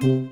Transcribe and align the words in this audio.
So, 0.00 0.28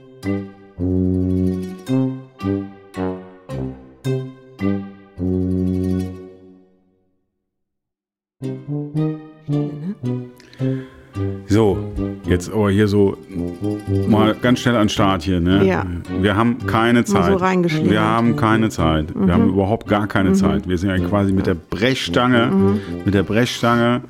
aber 12.57 12.71
hier 12.71 12.89
so 12.89 13.17
mal 14.09 14.35
ganz 14.35 14.61
schnell 14.61 14.75
an 14.77 14.85
den 14.85 14.89
Start 14.89 15.23
hier. 15.23 15.41
Ne? 15.41 15.65
Ja. 15.67 15.87
Wir 16.21 16.37
haben 16.37 16.67
keine 16.67 17.01
Mal 17.01 17.07
Zeit. 17.07 17.33
so 17.33 17.37
reingeschlingert. 17.37 17.91
wir 17.91 18.01
haben 18.01 18.37
keine 18.37 18.71
Zeit. 18.71 19.07
Wir 19.15 19.33
haben 19.33 19.49
überhaupt 19.49 19.87
gar 19.89 20.07
keine 20.07 20.33
Zeit. 20.33 20.69
Wir 20.69 20.79
sind 20.79 20.91
ja 20.91 20.99
quasi 20.99 21.33
mit 21.33 21.47
der 21.47 21.55
Brechstange, 21.55 22.79
mit 23.05 23.15
der 23.15 23.23
Brechstange 23.23 24.03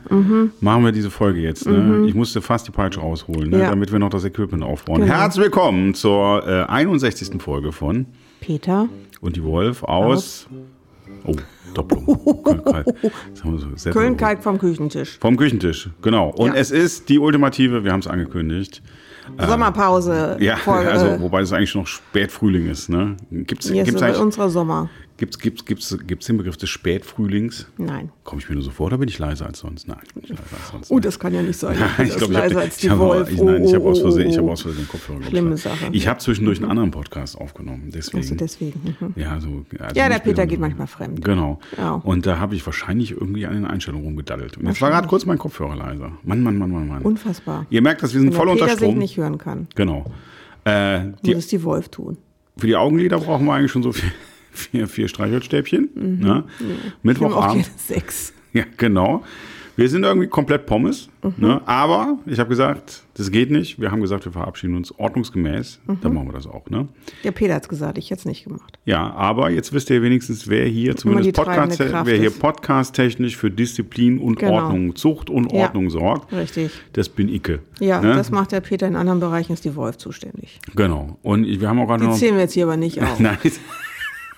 machen 0.60 0.84
wir 0.84 0.92
diese 0.92 1.10
Folge 1.10 1.40
jetzt. 1.40 1.66
Ne? 1.66 2.04
Ich 2.06 2.14
musste 2.14 2.40
fast 2.40 2.66
die 2.66 2.72
Peitsche 2.72 3.00
rausholen, 3.00 3.50
ne? 3.50 3.60
Ja. 3.60 3.70
damit 3.70 3.92
wir 3.92 3.98
noch 3.98 4.10
das 4.10 4.24
Equipment 4.24 4.62
aufbauen. 4.62 5.00
Genau. 5.00 5.12
Herzlich 5.12 5.44
willkommen 5.44 5.94
zur 5.94 6.46
äh, 6.46 6.62
61. 6.64 7.42
Folge 7.42 7.72
von 7.72 8.06
Peter. 8.40 8.88
Und 9.20 9.36
die 9.36 9.42
Wolf 9.42 9.82
aus. 9.82 10.46
Oh, 11.24 11.34
Doppelung. 11.76 12.42
Köln-Kalk. 13.92 14.38
So 14.38 14.42
vom 14.42 14.58
Küchentisch. 14.58 15.18
Vom 15.20 15.36
Küchentisch, 15.36 15.90
genau. 16.02 16.30
Und 16.30 16.54
Ja. 16.54 16.60
es 16.60 16.70
ist 16.70 17.08
die 17.08 17.18
ultimative, 17.18 17.84
wir 17.84 17.92
haben 17.92 18.00
es 18.00 18.06
angekündigt. 18.06 18.82
Sommerpause. 19.38 20.36
Ja, 20.40 20.56
Folge. 20.56 20.90
also 20.92 21.20
wobei 21.20 21.40
es 21.40 21.52
eigentlich 21.52 21.74
noch 21.74 21.86
Spätfrühling 21.86 22.68
ist. 22.68 22.88
Ne? 22.88 23.16
Gibt's, 23.30 23.70
gibt's 23.70 23.90
ist 23.90 24.02
eigentlich, 24.02 24.20
unserer 24.20 24.50
Sommer. 24.50 24.88
Gibt's, 25.16 25.38
gibt's, 25.38 25.64
gibt's, 25.64 25.96
gibt's 26.06 26.26
den 26.26 26.36
Begriff 26.36 26.56
des 26.56 26.68
Spätfrühlings? 26.70 27.66
Nein. 27.78 28.10
Komme 28.24 28.40
ich 28.40 28.48
mir 28.48 28.54
nur 28.54 28.64
so 28.64 28.70
vor, 28.70 28.86
oder 28.86 28.98
bin 28.98 29.08
ich 29.08 29.18
leiser 29.18 29.46
als 29.46 29.60
sonst? 29.60 29.88
Nein, 29.88 29.98
ich 30.06 30.14
bin 30.14 30.22
nicht 30.22 30.30
leiser 30.30 30.56
als 30.60 30.68
sonst. 30.70 30.90
Oh, 30.90 31.00
das 31.00 31.18
kann 31.18 31.34
ja 31.34 31.42
nicht 31.42 31.58
sein. 31.58 31.76
ich 31.98 32.16
glaube, 32.16 32.32
ich 32.32 32.38
leiser 32.38 32.54
habe 32.54 32.60
als 32.60 32.76
die 32.78 32.86
ich 32.86 32.92
hab, 32.92 33.30
ich, 33.30 33.40
nein, 33.40 33.64
ich 33.64 33.74
habe 33.74 33.84
Oh, 33.84 33.90
aus 33.90 33.98
oh, 33.98 34.02
Versehen, 34.02 34.30
ich 34.30 34.36
habe 34.36 34.46
oh. 34.48 34.52
aus 34.52 34.62
Versehen 34.62 34.82
den 34.84 34.88
Kopfhörer 34.88 35.22
Schlimme 35.22 35.54
ich, 35.54 35.60
Sache. 35.62 35.88
Ich 35.92 36.08
habe 36.08 36.18
zwischendurch 36.20 36.58
einen 36.60 36.70
anderen 36.70 36.90
Podcast 36.90 37.38
aufgenommen, 37.38 37.90
deswegen. 37.94 38.18
Also 38.18 38.34
deswegen. 38.34 38.96
Mhm. 39.00 39.12
Ja, 39.16 39.40
so, 39.40 39.64
also 39.78 39.94
Ja, 39.98 40.08
der 40.08 40.18
Peter 40.18 40.46
geht 40.46 40.60
manchmal 40.60 40.86
fremd. 40.86 41.24
Genau. 41.24 41.58
Ja. 41.76 41.92
Und 41.94 42.26
da 42.26 42.38
habe 42.38 42.54
ich 42.54 42.64
wahrscheinlich 42.66 43.12
irgendwie 43.12 43.46
an 43.46 43.54
den 43.54 43.64
Einstellungen 43.66 44.06
rumgedaddelt. 44.06 44.56
Und 44.58 44.66
jetzt 44.66 44.80
war 44.80 44.90
gerade 44.90 45.08
kurz 45.08 45.26
mein 45.26 45.38
Kopfhörer 45.38 45.76
leiser. 45.76 46.12
Mann, 46.24 46.42
Mann, 46.42 46.58
Mann, 46.58 46.70
Mann, 46.70 46.88
Mann. 46.88 47.02
Unfassbar. 47.02 47.66
Ihr 47.70 47.82
merkt, 47.82 48.02
dass 48.02 48.12
wir 48.12 48.20
sind 48.20 48.30
Wenn 48.30 48.36
voll 48.36 48.46
der 48.46 48.52
unter 48.54 48.64
Peter 48.66 48.78
sich 48.78 48.86
Strom. 48.86 48.98
nicht 48.98 49.16
hören 49.16 49.38
kann, 49.38 49.68
Genau. 49.74 50.04
Äh, 50.64 51.12
die, 51.24 51.34
muss 51.34 51.44
es 51.44 51.46
die 51.48 51.62
Wolf 51.62 51.88
tun. 51.90 52.16
für 52.56 52.66
die 52.66 52.74
Augenlider 52.74 53.18
brauchen 53.20 53.46
wir 53.46 53.52
eigentlich 53.54 53.70
schon 53.70 53.84
so 53.84 53.92
vier, 53.92 54.10
vier, 54.56 54.88
vier 54.88 55.08
Streichholzstäbchen. 55.08 55.88
Ne? 55.94 55.98
Mhm. 55.98 56.20
Nehme 56.20 56.44
auch 56.44 57.02
Mittwochabend. 57.02 57.70
sechs. 57.76 58.32
Ja, 58.52 58.64
genau. 58.78 59.22
Wir 59.78 59.90
sind 59.90 60.04
irgendwie 60.04 60.28
komplett 60.28 60.64
Pommes. 60.64 61.10
Mhm. 61.22 61.34
Ne? 61.36 61.60
Aber 61.66 62.16
ich 62.24 62.38
habe 62.38 62.48
gesagt, 62.48 63.02
das 63.12 63.30
geht 63.30 63.50
nicht. 63.50 63.78
Wir 63.78 63.90
haben 63.90 64.00
gesagt, 64.00 64.24
wir 64.24 64.32
verabschieden 64.32 64.74
uns 64.76 64.90
ordnungsgemäß. 64.98 65.78
Mhm. 65.86 65.98
Dann 66.00 66.14
machen 66.14 66.28
wir 66.28 66.32
das 66.32 66.46
auch. 66.46 66.70
Ne? 66.70 66.88
Der 67.24 67.32
Peter 67.32 67.54
hat 67.56 67.64
es 67.64 67.68
gesagt, 67.68 67.98
ich 67.98 68.06
hätte 68.10 68.20
es 68.20 68.24
nicht 68.24 68.44
gemacht. 68.44 68.78
Ja, 68.86 69.12
aber 69.12 69.50
jetzt 69.50 69.74
wisst 69.74 69.90
ihr 69.90 70.00
wenigstens, 70.00 70.48
wer 70.48 70.64
hier 70.64 70.96
zumindest 70.96 71.26
die 71.28 71.32
Podcast, 71.32 71.78
wer 71.78 72.16
hier 72.18 72.30
podcast-technisch 72.30 73.36
für 73.36 73.50
Disziplin 73.50 74.18
und 74.20 74.38
Genau. 74.38 74.54
Ordnung, 74.54 74.96
Zucht 74.96 75.28
und 75.28 75.52
Ja. 75.52 75.64
Ordnung 75.64 75.90
sorgt. 75.90 76.32
Richtig. 76.32 76.70
Das 76.94 77.10
bin 77.10 77.28
Icke. 77.28 77.58
Ja, 77.78 78.00
ne? 78.00 78.14
das 78.14 78.30
macht 78.30 78.52
der 78.52 78.62
Peter 78.62 78.86
in 78.88 78.96
anderen 78.96 79.20
Bereichen, 79.20 79.52
ist 79.52 79.66
die 79.66 79.76
Wolf 79.76 79.98
zuständig. 79.98 80.58
Genau. 80.74 81.18
Und 81.22 81.44
wir 81.44 81.68
haben 81.68 81.78
auch 81.80 81.86
gerade 81.88 82.04
Die 82.04 82.08
noch. 82.08 82.16
zählen 82.16 82.36
wir 82.36 82.42
jetzt 82.44 82.54
hier 82.54 82.64
aber 82.64 82.78
nicht 82.78 83.02
auf. 83.02 83.20
Nein. 83.20 83.36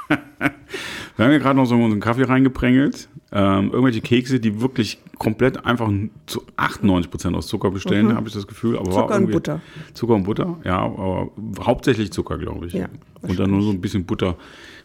Wir 0.09 1.25
haben 1.25 1.33
ja 1.33 1.39
gerade 1.39 1.57
noch 1.57 1.67
so 1.67 1.75
unseren 1.75 2.01
Kaffee 2.01 2.23
reingeprengelt. 2.25 3.09
Ähm, 3.31 3.71
irgendwelche 3.73 4.01
Kekse, 4.01 4.41
die 4.41 4.61
wirklich 4.61 4.99
komplett 5.19 5.67
einfach 5.67 5.91
zu 6.27 6.43
98 6.57 7.11
Prozent 7.11 7.37
aus 7.37 7.47
Zucker 7.47 7.71
bestehen, 7.71 8.15
habe 8.15 8.27
ich 8.29 8.35
das 8.35 8.47
Gefühl. 8.47 8.79
Aber 8.79 8.89
Mhm. 8.89 8.95
Zucker 8.95 9.17
und 9.17 9.31
Butter. 9.31 9.61
Zucker 9.95 10.15
und 10.15 10.23
Butter, 10.23 10.57
ja, 10.65 10.79
aber 10.79 11.29
hauptsächlich 11.61 12.11
Zucker, 12.13 12.39
glaube 12.39 12.67
ich. 12.67 12.73
Ja, 12.73 12.89
und 13.23 13.39
dann 13.39 13.51
nur 13.51 13.63
so 13.63 13.71
ein 13.71 13.81
bisschen 13.81 14.05
Butter 14.07 14.37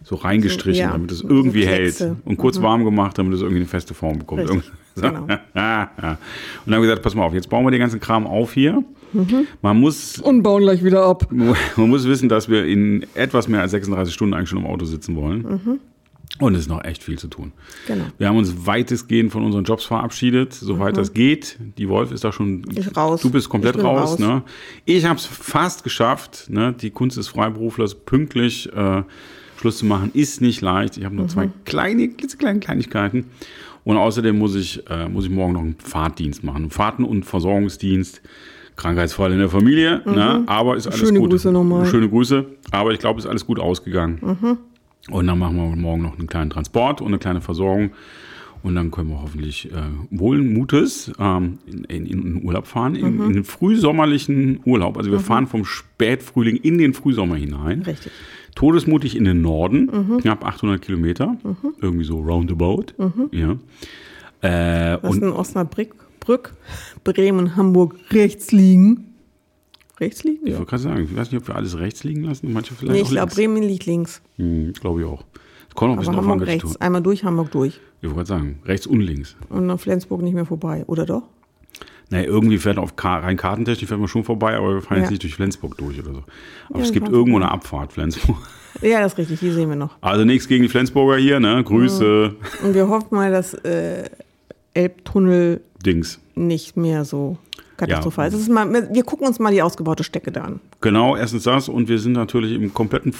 so 0.03 0.15
reingestrichen, 0.15 0.81
Ja, 0.81 0.91
damit 0.91 1.11
es 1.11 1.19
so 1.19 1.29
irgendwie 1.29 1.65
hält. 1.65 1.95
Kleckse. 1.95 2.17
Und 2.25 2.37
kurz 2.37 2.61
warm 2.61 2.83
gemacht, 2.83 3.17
damit 3.17 3.33
es 3.33 3.41
irgendwie 3.41 3.61
eine 3.61 3.65
feste 3.67 3.93
Form 3.93 4.19
bekommt. 4.19 4.49
Richtig, 4.49 4.71
genau. 4.95 5.21
Und 5.23 5.29
dann 5.53 5.55
haben 5.55 6.17
wir 6.65 6.81
gesagt, 6.81 7.01
pass 7.01 7.15
mal 7.15 7.23
auf, 7.23 7.33
jetzt 7.33 7.49
bauen 7.49 7.65
wir 7.65 7.71
den 7.71 7.79
ganzen 7.79 7.99
Kram 7.99 8.27
auf 8.27 8.53
hier. 8.53 8.83
Mhm. 9.13 9.47
Man 9.61 9.79
muss 9.79 10.19
Und 10.19 10.43
bauen 10.43 10.63
gleich 10.63 10.83
wieder 10.83 11.05
ab. 11.05 11.27
man 11.31 11.55
muss 11.89 12.07
wissen, 12.07 12.29
dass 12.29 12.49
wir 12.49 12.65
in 12.65 13.05
etwas 13.13 13.47
mehr 13.47 13.61
als 13.61 13.71
36 13.71 14.13
Stunden 14.13 14.33
eigentlich 14.33 14.49
schon 14.49 14.59
im 14.59 14.65
Auto 14.65 14.85
sitzen 14.85 15.15
wollen. 15.15 15.79
Und 16.39 16.55
es 16.55 16.61
ist 16.61 16.67
noch 16.67 16.83
echt 16.83 17.03
viel 17.03 17.19
zu 17.19 17.27
tun. 17.27 17.51
Genau. 17.85 18.05
Wir 18.17 18.27
haben 18.27 18.37
uns 18.37 18.65
weitestgehend 18.65 19.31
von 19.31 19.43
unseren 19.43 19.65
Jobs 19.65 19.85
verabschiedet, 19.85 20.53
soweit 20.53 20.97
das 20.97 21.13
geht. 21.13 21.59
Die 21.77 21.87
Wolf 21.89 22.11
ist 22.11 22.23
da 22.23 22.31
schon. 22.31 22.63
Ist 22.75 22.97
raus. 22.97 23.21
Du 23.21 23.29
bist 23.29 23.49
komplett 23.49 23.75
Ich 23.75 23.83
raus. 23.83 24.13
raus. 24.13 24.19
Ne? 24.19 24.41
Ich 24.85 25.05
habe 25.05 25.17
es 25.19 25.27
fast 25.27 25.83
geschafft. 25.83 26.47
Ne? 26.49 26.73
Die 26.73 26.89
Kunst 26.89 27.17
des 27.17 27.27
Freiberuflers 27.27 27.93
pünktlich 27.93 28.67
äh, 28.75 29.03
Schluss 29.57 29.77
zu 29.77 29.85
machen, 29.85 30.11
ist 30.13 30.41
nicht 30.41 30.61
leicht. 30.61 30.97
Ich 30.97 31.05
habe 31.05 31.15
nur 31.15 31.27
zwei 31.27 31.49
kleine, 31.65 32.09
klitzekleine 32.09 32.59
Kleinigkeiten. 32.59 33.25
Und 33.83 33.97
außerdem 33.97 34.37
muss 34.37 34.55
ich, 34.55 34.89
äh, 34.89 35.09
muss 35.09 35.25
ich 35.25 35.31
morgen 35.31 35.53
noch 35.53 35.61
einen 35.61 35.75
Fahrtdienst 35.77 36.43
machen. 36.43 36.63
Einen 36.63 36.69
Fahrten- 36.69 37.03
und 37.03 37.25
Versorgungsdienst. 37.25 38.21
Krankheitsfall 38.75 39.31
in 39.31 39.37
der 39.37 39.49
Familie, 39.49 40.01
ne? 40.05 40.43
aber 40.47 40.75
ist 40.75 40.87
alles 40.87 40.99
Schöne 40.99 41.19
gut. 41.19 41.29
Grüße 41.29 41.51
nochmal. 41.51 41.85
Schöne 41.85 42.09
Grüße, 42.09 42.43
aber 42.71 42.91
ich 42.91 42.97
glaube, 42.97 43.19
ist 43.19 43.27
alles 43.27 43.45
gut 43.45 43.59
ausgegangen. 43.59 44.57
Und 45.09 45.27
dann 45.27 45.37
machen 45.37 45.57
wir 45.57 45.75
morgen 45.75 46.01
noch 46.01 46.17
einen 46.17 46.27
kleinen 46.27 46.49
Transport 46.49 47.01
und 47.01 47.07
eine 47.07 47.19
kleine 47.19 47.41
Versorgung. 47.41 47.91
Und 48.63 48.75
dann 48.75 48.91
können 48.91 49.09
wir 49.09 49.21
hoffentlich 49.21 49.69
äh, 49.71 49.75
wohlen 50.09 50.53
Mutes 50.53 51.11
ähm, 51.19 51.59
in, 51.65 51.83
in, 51.83 52.05
in 52.07 52.45
Urlaub 52.45 52.65
fahren, 52.65 52.95
in, 52.95 53.19
in 53.21 53.33
den 53.33 53.43
frühsommerlichen 53.43 54.61
Urlaub. 54.65 54.97
Also 54.97 55.11
wir 55.11 55.19
fahren 55.19 55.47
vom 55.47 55.65
Spätfrühling 55.65 56.55
in 56.57 56.77
den 56.77 56.93
Frühsommer 56.93 57.35
hinein. 57.35 57.81
Richtig. 57.81 58.11
Todesmutig 58.55 59.15
in 59.17 59.25
den 59.25 59.41
Norden, 59.41 60.19
knapp 60.21 60.45
800 60.45 60.81
Kilometer, 60.81 61.35
irgendwie 61.81 62.05
so 62.05 62.19
roundabout. 62.21 62.85
Ja. 63.31 63.57
Äh, 64.41 64.97
Was 65.01 65.11
und 65.15 65.23
in 65.23 65.29
Osnabrück, 65.31 65.95
Brück, 66.19 66.53
Bremen, 67.03 67.55
Hamburg 67.55 67.95
rechts 68.11 68.51
liegen. 68.51 69.13
Rechts 69.99 70.23
liegen? 70.23 70.45
ich 70.45 70.51
Ja. 70.53 70.57
wollte 70.59 70.69
gerade 70.69 70.83
sagen, 70.83 71.03
ich 71.03 71.15
weiß 71.15 71.31
nicht, 71.31 71.41
ob 71.41 71.47
wir 71.47 71.55
alles 71.55 71.77
rechts 71.77 72.03
liegen 72.03 72.23
lassen, 72.23 72.51
manche 72.53 72.73
vielleicht 72.75 72.93
Nee, 72.93 73.01
ich 73.01 73.09
glaube. 73.09 73.33
Bremen 73.33 73.63
liegt 73.63 73.85
links. 73.85 74.21
Hm, 74.37 74.73
glaube 74.73 75.01
ich 75.01 75.05
auch. 75.07 75.23
Das 75.67 75.75
kommt 75.75 75.95
noch 75.95 75.97
ein 75.97 75.99
Aber 75.99 75.99
bisschen 75.99 76.15
auf 76.19 76.25
Hamburg 76.27 76.47
rechts. 76.47 76.75
Einmal 76.81 77.01
durch, 77.01 77.23
Hamburg 77.23 77.51
durch. 77.51 77.79
Ich 78.03 78.09
wollte 78.09 78.15
gerade 78.15 78.41
sagen, 78.41 78.59
rechts 78.65 78.85
und 78.85 78.99
links. 78.99 79.35
Und 79.49 79.69
an 79.69 79.77
Flensburg 79.77 80.21
nicht 80.21 80.33
mehr 80.33 80.45
vorbei. 80.45 80.83
Oder 80.87 81.05
doch? 81.05 81.23
Naja, 82.09 82.25
irgendwie 82.25 82.57
fährt 82.57 82.77
auf 82.77 82.93
rein 83.01 83.37
kartentechnisch 83.37 83.87
fährt 83.87 83.99
man 83.99 84.09
schon 84.09 84.25
vorbei, 84.25 84.55
aber 84.57 84.75
wir 84.75 84.81
fahren 84.81 84.97
Ja. 84.97 85.03
jetzt 85.03 85.11
nicht 85.11 85.23
durch 85.23 85.35
Flensburg 85.35 85.77
durch 85.77 85.97
oder 85.99 86.13
so. 86.13 86.23
Aber 86.69 86.79
Ja, 86.79 86.83
es 86.85 86.91
gibt 86.91 87.07
irgendwo 87.07 87.37
eine 87.37 87.49
Abfahrt, 87.49 87.93
Flensburg. 87.93 88.37
Ja, 88.81 88.99
das 89.01 89.13
ist 89.13 89.19
richtig. 89.19 89.39
Die 89.39 89.51
sehen 89.51 89.69
wir 89.69 89.75
noch. 89.75 89.95
Also 90.01 90.25
nichts 90.25 90.47
gegen 90.47 90.63
die 90.63 90.67
Flensburger 90.69 91.15
hier, 91.17 91.39
ne? 91.39 91.63
Grüße, 91.63 92.33
Und 92.63 92.73
wir 92.73 92.87
hoffen 92.89 93.15
mal, 93.15 93.31
dass 93.31 93.53
äh, 93.53 94.09
Elbtunnel 94.73 95.61
Dings. 95.85 96.19
nicht 96.35 96.75
mehr 96.75 97.05
so 97.05 97.37
katastrophal 97.77 98.27
ist. 98.27 98.33
Das 98.33 98.41
ist 98.41 98.49
mal, 98.49 98.89
wir 98.91 99.03
gucken 99.03 99.27
uns 99.27 99.39
mal 99.39 99.51
die 99.53 99.61
ausgebaute 99.61 100.03
Stecke 100.03 100.31
da 100.31 100.41
an. 100.45 100.59
Genau, 100.81 101.15
erstens 101.15 101.43
das 101.43 101.69
und 101.69 101.87
wir 101.87 101.99
sind 101.99 102.13
natürlich 102.13 102.53
im 102.53 102.73
kompletten 102.73 103.13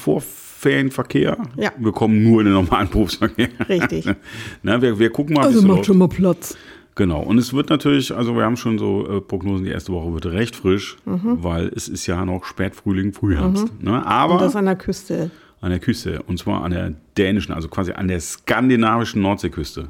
Vorferienverkehr. 0.64 1.38
Ja. 1.58 1.72
Wir 1.78 1.92
kommen 1.92 2.24
nur 2.24 2.40
in 2.42 2.46
den 2.46 2.54
normalen 2.54 2.90
Berufsverkehr. 2.90 3.50
Richtig. 3.68 4.06
ne, 4.64 4.82
wir, 4.82 4.98
wir 4.98 5.10
gucken 5.10 5.36
mal, 5.36 5.44
Also 5.46 5.62
macht 5.62 5.68
läuft. 5.78 5.86
schon 5.88 5.98
mal 5.98 6.08
Platz. 6.08 6.56
Genau. 6.96 7.22
Und 7.22 7.38
es 7.40 7.54
wird 7.54 7.70
natürlich, 7.70 8.14
also 8.16 8.36
wir 8.36 8.44
haben 8.44 8.56
schon 8.56 8.78
so 8.78 9.08
äh, 9.18 9.22
Prognosen, 9.22 9.66
die 9.66 9.72
erste 9.72 9.92
Woche 9.94 10.14
wird 10.14 10.28
recht 10.28 10.56
frisch, 10.56 10.98
weil 11.06 11.68
es 11.76 11.88
ist 11.90 12.06
ja 12.06 12.24
noch 12.24 12.46
Spätfrühling, 12.46 13.14
Frühherbst. 13.14 13.82
Ne? 13.82 14.06
Aber 14.06 14.36
Und 14.36 14.42
das 14.42 14.56
an 14.56 14.66
der 14.66 14.76
Küste. 14.76 15.32
an 15.62 15.72
der 15.72 15.80
Küste 15.80 16.22
und 16.28 16.38
zwar 16.38 16.64
an 16.64 16.72
der 16.72 16.94
dänischen, 17.18 17.54
also 17.54 17.68
quasi 17.68 17.94
an 17.94 18.08
der 18.08 18.20
skandinavischen 18.20 19.24
Nordseeküste 19.24 19.88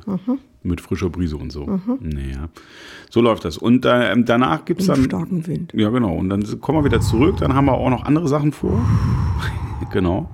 mit 0.63 0.79
frischer 0.79 1.09
Brise 1.09 1.35
und 1.35 1.51
so. 1.51 1.77
Naja, 1.99 2.47
so 3.09 3.19
läuft 3.19 3.43
das. 3.43 3.57
Und 3.57 3.85
äh, 3.85 4.15
danach 4.23 4.63
gibt 4.63 4.79
es 4.79 4.87
dann. 4.87 5.03
starken 5.03 5.45
Wind. 5.45 5.73
Ja, 5.75 5.89
genau. 5.89 6.15
Und 6.15 6.29
dann 6.29 6.61
kommen 6.61 6.79
wir 6.79 6.85
wieder 6.85 7.01
zurück. 7.01 7.35
Dann 7.41 7.53
haben 7.53 7.65
wir 7.65 7.73
auch 7.73 7.89
noch 7.89 8.05
andere 8.05 8.29
Sachen 8.29 8.53
vor. 8.53 8.79
Genau. 9.91 10.29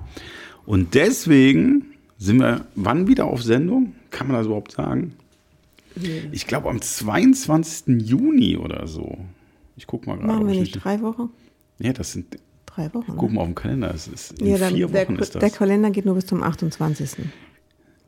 Und 0.66 0.94
deswegen 0.94 1.86
sind 2.18 2.38
wir 2.40 2.66
wann 2.74 3.06
wieder 3.08 3.26
auf 3.26 3.42
Sendung? 3.42 3.94
Kann 4.10 4.26
man 4.28 4.36
das 4.36 4.46
überhaupt 4.46 4.72
sagen? 4.72 5.14
Ich 6.32 6.46
glaube 6.46 6.68
am 6.70 6.80
22. 6.80 8.02
Juni 8.08 8.56
oder 8.56 8.86
so. 8.86 9.18
Ich 9.76 9.86
guck 9.86 10.06
mal 10.06 10.16
gerade. 10.16 10.28
Machen 10.32 10.46
wir 10.46 10.54
ich 10.54 10.60
nicht 10.60 10.84
drei 10.84 11.00
Wochen? 11.00 11.30
Ja, 11.78 11.92
das 11.92 12.12
sind. 12.12 12.38
Drei 12.66 12.92
Wochen. 12.94 13.14
Guck 13.16 13.30
Ne? 13.30 13.34
mal 13.36 13.40
auf 13.42 13.48
den 13.48 13.54
Kalender. 13.56 13.92
Es 13.94 14.06
ist 14.06 14.40
in 14.40 14.46
Ja, 14.46 14.58
dann, 14.58 14.74
vier 14.74 14.86
der, 14.86 15.04
Wochen 15.06 15.16
ist 15.16 15.34
das. 15.34 15.40
der 15.40 15.50
Kalender 15.50 15.90
geht 15.90 16.04
nur 16.04 16.14
bis 16.14 16.26
zum 16.26 16.42
28. 16.42 17.16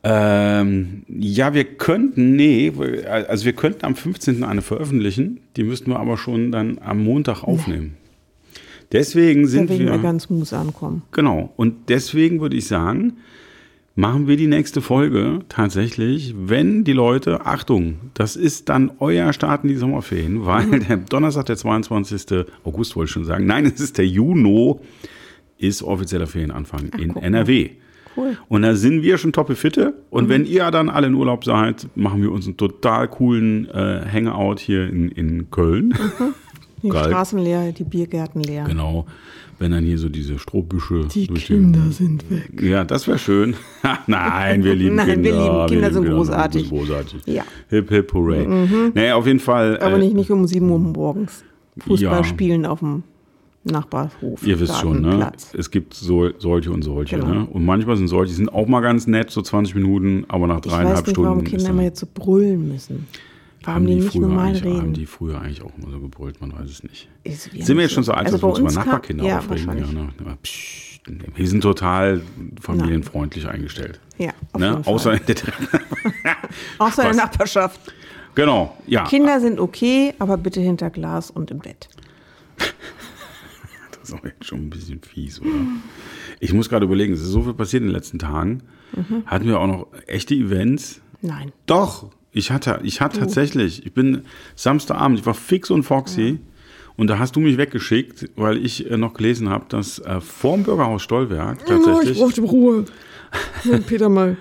Ähm, 0.04 1.04
ja, 1.08 1.54
wir 1.54 1.64
könnten, 1.64 2.34
nee, 2.34 2.72
also 3.06 3.44
wir 3.44 3.52
könnten 3.52 3.84
am 3.84 3.94
15. 3.94 4.42
eine 4.42 4.60
veröffentlichen, 4.62 5.40
die 5.56 5.62
müssten 5.62 5.90
wir 5.90 6.00
aber 6.00 6.16
schon 6.18 6.50
dann 6.50 6.78
am 6.80 7.02
Montag 7.04 7.44
aufnehmen. 7.44 7.94
Deswegen 8.92 9.46
sind 9.46 9.70
ich 9.70 9.78
wir, 9.80 9.98
ganz 9.98 10.28
mus 10.30 10.52
ankommen. 10.52 11.02
genau, 11.12 11.52
und 11.56 11.88
deswegen 11.88 12.40
würde 12.40 12.56
ich 12.56 12.66
sagen, 12.66 13.14
machen 13.94 14.26
wir 14.28 14.36
die 14.36 14.46
nächste 14.46 14.80
Folge 14.80 15.40
tatsächlich, 15.48 16.34
wenn 16.38 16.84
die 16.84 16.92
Leute, 16.92 17.44
Achtung, 17.46 17.96
das 18.14 18.36
ist 18.36 18.68
dann 18.68 18.90
euer 19.00 19.32
Start 19.32 19.64
in 19.64 19.68
die 19.70 19.76
Sommerferien, 19.76 20.44
weil 20.46 20.66
Mhm. 20.66 20.86
der 20.88 20.96
Donnerstag, 20.98 21.46
der 21.46 21.56
22. 21.56 22.44
August 22.64 22.96
wollte 22.96 23.08
ich 23.08 23.12
schon 23.12 23.24
sagen, 23.24 23.46
nein, 23.46 23.64
es 23.66 23.80
ist 23.80 23.98
der 23.98 24.06
Juni, 24.06 24.76
ist 25.58 25.82
offizieller 25.82 26.26
Ferienanfang 26.26 26.90
in 26.98 27.08
guck 27.08 27.16
mal. 27.22 27.24
NRW. 27.28 27.70
Cool. 28.16 28.36
Und 28.48 28.60
da 28.62 28.74
sind 28.74 29.02
wir 29.02 29.16
schon 29.16 29.32
toppe 29.32 29.54
Fitte. 29.54 29.94
Und 30.10 30.24
Mhm. 30.24 30.28
wenn 30.28 30.44
ihr 30.46 30.70
dann 30.70 30.90
alle 30.90 31.06
in 31.06 31.14
Urlaub 31.14 31.44
seid, 31.44 31.86
machen 31.94 32.20
wir 32.20 32.30
uns 32.30 32.46
einen 32.46 32.58
total 32.58 33.08
coolen 33.08 33.66
äh, 33.70 34.02
Hangout 34.12 34.56
hier 34.58 34.86
in, 34.86 35.08
in 35.10 35.50
Köln. 35.50 35.94
Die 36.82 36.88
Geil. 36.88 37.04
Straßen 37.04 37.38
leer, 37.38 37.72
die 37.72 37.84
Biergärten 37.84 38.42
leer. 38.42 38.64
Genau. 38.64 39.06
Wenn 39.58 39.70
dann 39.70 39.84
hier 39.84 39.98
so 39.98 40.08
diese 40.08 40.38
Strohbüsche 40.38 41.06
Die 41.14 41.28
durch 41.28 41.46
Kinder 41.46 41.78
den, 41.80 41.92
sind 41.92 42.30
weg. 42.30 42.60
Ja, 42.60 42.82
das 42.84 43.06
wäre 43.06 43.18
schön. 43.18 43.54
Nein, 44.08 44.64
wir 44.64 44.74
lieben 44.74 44.96
Nein, 44.96 45.22
wir 45.22 45.30
Kinder. 45.32 45.66
lieben 45.66 45.66
Kinder, 45.68 45.92
sind 45.92 46.06
großartig. 46.06 46.68
Sind 46.68 46.78
großartig. 46.78 47.20
Ja. 47.26 47.44
Hip, 47.68 47.88
hip, 47.90 48.12
hooray. 48.12 48.46
Naja, 48.94 49.14
auf 49.14 49.26
jeden 49.26 49.38
Fall. 49.38 49.78
Aber 49.80 49.96
äh, 49.96 49.98
nicht, 50.00 50.14
nicht 50.14 50.30
um 50.30 50.46
7 50.46 50.68
Uhr 50.68 50.78
morgens. 50.78 51.44
Fußball 51.78 52.18
Ja. 52.18 52.24
spielen 52.24 52.66
auf 52.66 52.80
dem 52.80 53.04
Nachbarhof. 53.64 54.44
Ihr 54.44 54.58
wisst 54.58 54.76
schon, 54.78 55.02
ne? 55.02 55.30
Es 55.56 55.70
gibt 55.70 55.94
so, 55.94 56.30
solche 56.38 56.72
und 56.72 56.82
solche, 56.82 57.16
Genau. 57.18 57.32
ne? 57.32 57.46
Und 57.46 57.64
manchmal 57.64 57.96
sind 57.96 58.08
solche, 58.08 58.30
die 58.30 58.36
sind 58.36 58.52
auch 58.52 58.66
mal 58.66 58.80
ganz 58.80 59.06
nett, 59.06 59.30
so 59.30 59.40
20 59.42 59.76
Minuten, 59.76 60.24
aber 60.28 60.48
nach 60.48 60.56
Ich 60.56 60.62
dreieinhalb 60.62 60.96
weiß 60.98 61.06
nicht, 61.06 61.10
Stunden. 61.12 61.30
warum 61.30 61.44
Kinder 61.44 61.70
immer 61.70 61.82
jetzt 61.84 62.00
so 62.00 62.06
brüllen 62.12 62.66
müssen. 62.68 63.06
Warum 63.64 63.74
haben 63.74 63.86
die, 63.86 63.94
die, 63.94 64.00
nicht 64.00 64.12
früher 64.12 64.20
normal 64.28 64.46
eigentlich, 64.48 64.64
reden. 64.64 64.78
haben 64.80 64.92
die 64.94 65.06
früher 65.06 65.40
eigentlich 65.40 65.62
auch 65.62 65.72
immer 65.78 65.90
so 65.90 66.00
gebrüllt, 66.00 66.40
man 66.40 66.52
weiß 66.52 66.68
es 66.70 66.82
nicht. 66.82 67.08
Sind 67.24 67.76
wir 67.76 67.82
jetzt 67.84 67.92
schon 67.92 68.02
so 68.04 68.12
alt, 68.12 68.26
Also 68.26 68.38
dass 68.38 68.42
wir 68.42 68.48
uns 68.48 68.58
über 68.58 68.72
Nachbarkinder 68.84 69.24
ja, 69.24 69.38
aufregen? 69.38 69.66
wahrscheinlich. 69.66 69.92
ne? 69.92 70.08
Psst, 70.42 71.00
wir 71.34 71.48
sind 71.48 71.60
total 71.62 72.22
familienfreundlich 72.60 73.46
eingestellt. 73.48 74.00
Ja, 74.18 74.30
auf 74.52 74.60
Ne? 74.60 74.66
jeden 74.68 74.84
Fall. 74.84 74.94
Außer, 74.94 75.12
Außer 76.78 77.02
in 77.02 77.08
der 77.08 77.14
Spaß. 77.14 77.16
Nachbarschaft. 77.16 77.80
genau, 78.34 78.76
ja. 78.86 79.04
Kinder 79.04 79.40
sind 79.40 79.58
okay, 79.60 80.14
aber 80.18 80.36
bitte 80.36 80.60
hinter 80.60 80.90
Glas 80.90 81.30
und 81.30 81.50
im 81.50 81.58
Bett. 81.58 81.88
Das 84.00 84.08
ist 84.10 84.14
auch 84.18 84.24
jetzt 84.24 84.44
schon 84.46 84.58
ein 84.66 84.70
bisschen 84.70 85.00
fies, 85.00 85.40
oder? 85.40 85.50
Ich 86.40 86.52
muss 86.52 86.68
gerade 86.68 86.84
überlegen, 86.86 87.12
es 87.12 87.20
ist 87.20 87.28
so 87.28 87.42
viel 87.42 87.54
passiert 87.54 87.82
in 87.82 87.86
den 87.88 87.94
letzten 87.94 88.18
Tagen. 88.18 88.64
Mhm. 88.96 89.22
Hatten 89.26 89.46
wir 89.46 89.60
auch 89.60 89.68
noch 89.68 89.86
echte 90.08 90.34
Events? 90.34 91.00
Nein. 91.20 91.52
Doch, 91.66 92.10
ich 92.32 92.50
hatte, 92.50 92.80
ich 92.82 93.00
hatte 93.00 93.20
tatsächlich, 93.20 93.84
ich 93.84 93.92
bin 93.92 94.22
Samstagabend, 94.56 95.20
ich 95.20 95.26
war 95.26 95.34
fix 95.34 95.70
und 95.70 95.82
foxy 95.82 96.38
und 96.96 97.08
da 97.08 97.18
hast 97.18 97.36
du 97.36 97.40
mich 97.40 97.58
weggeschickt, 97.58 98.30
weil 98.36 98.56
ich 98.64 98.90
äh, 98.90 98.96
noch 98.96 99.14
gelesen 99.14 99.48
habe, 99.48 99.66
dass 99.68 99.98
äh, 99.98 100.20
vorm 100.20 100.62
Bürgerhaus 100.62 101.02
Stolberg 101.02 101.64
tatsächlich 101.66 102.18
Ruhe. 102.40 102.84
Peter 103.86 104.08
mal. 104.08 104.36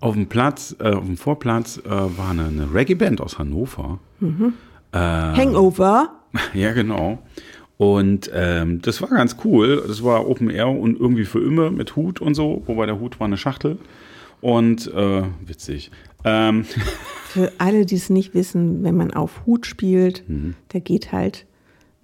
auf 0.00 0.14
dem 0.14 0.26
Platz, 0.26 0.74
äh, 0.78 0.90
auf 0.90 1.04
dem 1.04 1.16
Vorplatz 1.16 1.78
äh, 1.84 1.90
war 1.90 2.30
eine, 2.30 2.46
eine 2.46 2.72
Reggae-Band 2.72 3.20
aus 3.20 3.38
Hannover. 3.38 3.98
Hangover. 4.92 6.12
Ja, 6.52 6.72
genau. 6.72 7.22
Und 7.78 8.30
ähm, 8.34 8.82
das 8.82 9.00
war 9.00 9.08
ganz 9.08 9.36
cool. 9.44 9.82
Das 9.86 10.04
war 10.04 10.28
Open 10.28 10.50
Air 10.50 10.68
und 10.68 11.00
irgendwie 11.00 11.24
für 11.24 11.42
immer 11.42 11.70
mit 11.70 11.96
Hut 11.96 12.20
und 12.20 12.34
so, 12.34 12.62
wobei 12.66 12.84
der 12.84 13.00
Hut 13.00 13.18
war 13.20 13.26
eine 13.26 13.38
Schachtel. 13.38 13.78
Und 14.42 14.92
äh, 14.92 15.22
witzig. 15.46 15.90
Ähm, 16.26 16.64
Für 16.64 17.52
alle, 17.58 17.86
die 17.86 17.94
es 17.96 18.10
nicht 18.10 18.34
wissen, 18.34 18.82
wenn 18.82 18.96
man 18.96 19.12
auf 19.14 19.46
Hut 19.46 19.64
spielt, 19.66 20.28
Mhm. 20.28 20.54
da 20.68 20.78
geht 20.80 21.12
halt 21.12 21.46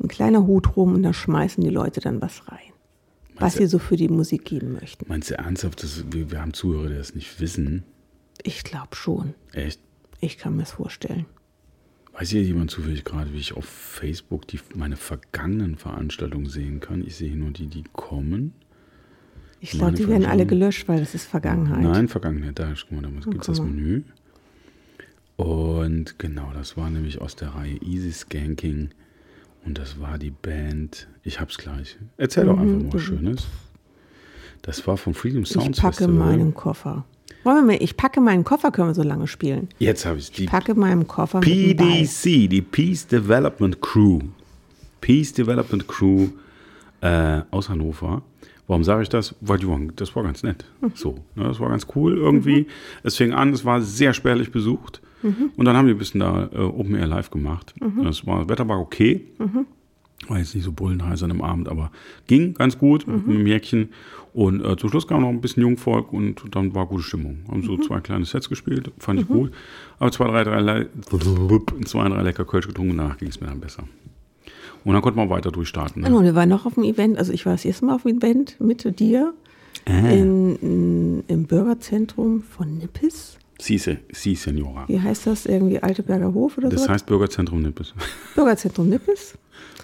ein 0.03 0.09
kleiner 0.09 0.47
Hut 0.47 0.77
rum 0.77 0.95
und 0.95 1.03
da 1.03 1.13
schmeißen 1.13 1.63
die 1.63 1.71
Leute 1.71 2.01
dann 2.01 2.21
was 2.23 2.49
rein. 2.49 2.59
Was 3.37 3.55
sie 3.55 3.67
so 3.67 3.79
für 3.81 3.97
die 3.97 4.09
Musik 4.09 4.45
geben 4.45 4.75
möchten. 4.75 5.05
meinst 5.09 5.31
du 5.31 5.35
ernsthaft, 5.39 5.83
dass 5.83 6.05
wir, 6.13 6.31
wir 6.31 6.41
haben 6.41 6.53
Zuhörer, 6.53 6.89
die 6.89 6.97
das 6.97 7.15
nicht 7.15 7.41
wissen? 7.41 7.83
Ich 8.45 8.63
glaube 8.63 8.95
schon. 8.95 9.35
Echt? 9.53 9.81
Ich 10.21 10.39
kann 10.39 10.57
mir 10.57 10.63
es 10.63 10.73
vorstellen. 10.73 11.27
Weiß 12.13 12.29
hier 12.31 12.43
jemand 12.43 12.71
zufällig 12.71 13.05
gerade, 13.05 13.33
wie 13.33 13.39
ich 13.39 13.57
auf 13.57 13.65
Facebook 13.65 14.47
die, 14.47 14.61
meine 14.75 14.97
vergangenen 14.97 15.77
Veranstaltungen 15.77 16.47
sehen 16.47 16.79
kann? 16.81 17.03
Ich 17.05 17.17
sehe 17.17 17.35
nur 17.35 17.51
die, 17.51 17.67
die 17.67 17.85
kommen. 17.93 18.53
Ich 19.65 19.71
glaube, 19.71 19.93
die 19.93 20.09
werden 20.09 20.27
alle 20.27 20.45
gelöscht, 20.45 20.89
weil 20.89 20.99
das 20.99 21.15
ist 21.15 21.25
Vergangenheit. 21.25 21.83
Nein, 21.83 22.09
Vergangenheit. 22.09 22.59
Da 22.59 22.69
guck 22.89 22.91
mal, 23.01 23.03
da 23.03 23.31
gibt 23.31 23.43
es 23.43 23.47
das. 23.47 23.61
Menü. 23.61 24.03
Und 25.37 26.19
genau, 26.19 26.51
das 26.53 26.77
war 26.77 26.91
nämlich 26.91 27.21
aus 27.21 27.37
der 27.37 27.51
Reihe 27.55 27.77
Easy 27.83 28.13
Skanking. 28.13 28.91
Und 29.65 29.79
das 29.79 30.01
war 30.01 30.19
die 30.19 30.31
Band. 30.33 31.07
Ich 31.23 31.41
hab's 31.41 31.59
gleich. 31.59 31.97
Erzähl 32.17 32.47
doch 32.47 32.59
einfach 32.59 32.83
mal 32.85 32.93
was 32.93 33.03
Schönes. 33.03 33.47
Das 34.63 34.85
war 34.87 34.97
vom 34.97 35.15
Freedom 35.15 35.39
Mhm, 35.39 35.45
ich 35.45 35.51
Sounds 35.51 35.81
packe 35.81 35.97
Festival. 35.97 36.15
meinen 36.15 36.55
Koffer. 36.55 37.05
Wollen 37.45 37.57
wir 37.67 37.75
mal, 37.75 37.83
ich 37.83 37.97
packe 37.97 38.21
meinen 38.21 38.45
Koffer, 38.45 38.71
können 38.71 38.89
wir 38.89 38.95
so 38.95 39.03
lange 39.03 39.27
spielen. 39.27 39.69
Jetzt 39.79 40.07
habe 40.07 40.19
ich 40.19 40.31
die 40.31 40.45
Ich 40.45 40.51
packe 40.51 40.75
meinen 40.75 41.07
Koffer. 41.09 41.41
PDC, 41.41 42.49
die 42.49 42.63
Peace 42.63 43.07
Development 43.07 43.81
Crew. 43.81 44.21
Peace 45.01 45.33
Development 45.33 45.87
Crew 45.89 46.29
äh, 47.01 47.41
aus 47.51 47.69
Hannover. 47.69 48.23
Warum 48.73 48.85
sage 48.85 49.03
ich 49.03 49.11
das? 49.11 49.35
Weil 49.43 49.59
die 49.59 49.69
waren, 49.69 49.93
das 49.97 50.17
war 50.17 50.23
ganz 50.23 50.43
nett. 50.43 50.65
So, 50.95 51.17
ne, 51.35 51.45
das 51.45 51.61
war 51.61 51.69
ganz 51.69 51.87
cool 51.95 52.17
irgendwie. 52.17 52.67
Es 53.03 53.17
fing 53.19 53.35
an, 53.35 53.53
es 53.53 53.67
war 53.67 53.83
sehr 53.83 54.15
spärlich 54.15 54.51
besucht. 54.51 55.03
Und 55.59 55.67
dann 55.67 55.77
haben 55.77 55.87
die 55.89 55.93
ein 55.93 55.99
bisschen 55.99 56.21
da 56.21 56.49
äh, 56.51 56.57
Open 56.57 56.95
Air 56.95 57.07
Live 57.07 57.31
gemacht. 57.31 57.75
Das 58.03 58.27
war, 58.27 58.49
Wetter 58.49 58.67
war 58.69 58.81
okay. 58.81 59.27
War 60.27 60.39
jetzt 60.39 60.55
nicht 60.55 60.65
so 60.65 60.73
bullenheiß 60.73 61.23
an 61.23 61.29
dem 61.29 61.43
Abend, 61.43 61.69
aber 61.69 61.91
ging 62.29 62.55
ganz 62.55 62.79
gut 62.79 63.07
mit 63.27 63.37
dem 63.41 63.47
Jäckchen. 63.47 63.91
Und 64.33 64.65
äh, 64.65 64.75
zum 64.79 64.89
Schluss 64.89 65.07
kam 65.07 65.21
noch 65.21 65.29
ein 65.29 65.43
bisschen 65.43 65.63
Jungvolk 65.63 66.11
und 66.11 66.43
dann 66.53 66.75
war 66.75 66.87
gute 66.87 67.03
Stimmung. 67.03 67.41
Haben 67.51 67.63
so 67.63 67.77
zwei 67.77 68.01
kleine 68.01 68.25
Sets 68.25 68.49
gespielt, 68.49 68.91
fand 68.99 69.21
ich 69.21 69.29
gut. 69.29 69.53
Aber 69.99 70.11
zwei, 70.13 70.29
drei, 70.29 70.45
drei, 70.45 70.87
zwei, 71.85 72.09
drei 72.09 72.23
lecker 72.23 72.47
Kölsch 72.47 72.69
getrunken, 72.69 72.97
danach 72.97 73.19
ging 73.19 73.29
es 73.29 73.39
mir 73.39 73.49
dann 73.49 73.61
besser. 73.61 73.85
Und 74.85 74.93
dann 74.95 75.03
konnte 75.03 75.17
man 75.19 75.31
weiter 75.31 75.51
durchstarten. 75.51 76.03
Ne? 76.03 76.15
Und 76.17 76.25
wir 76.25 76.35
waren 76.35 76.49
noch 76.49 76.67
auf 76.67 76.75
dem 76.75 76.85
Event, 76.85 77.19
also 77.19 77.33
ich 77.33 77.47
war 77.47 77.53
das 77.53 77.65
erste 77.65 77.85
Mal 77.87 77.95
auf 77.95 78.03
dem 78.03 78.19
Event 78.19 78.61
mit 78.61 78.99
dir 78.99 79.33
Ah. 79.85 80.11
in, 80.11 80.57
in, 80.57 81.25
im 81.27 81.45
Bürgerzentrum 81.45 82.43
von 82.43 82.79
Nippes. 82.79 83.37
Si, 83.61 83.79
se- 83.79 83.99
si, 84.13 84.35
Senora. 84.37 84.85
Wie 84.87 85.01
heißt 85.01 85.27
das? 85.27 85.47
Irgendwie 85.47 85.83
Alteberger 85.83 86.33
Hof 86.35 86.59
oder 86.59 86.69
Das 86.69 86.85
so? 86.85 86.89
heißt 86.89 87.07
Bürgerzentrum 87.07 87.63
Nippes. 87.63 87.93
Bürgerzentrum 88.37 88.89
Nippes. 88.89 89.35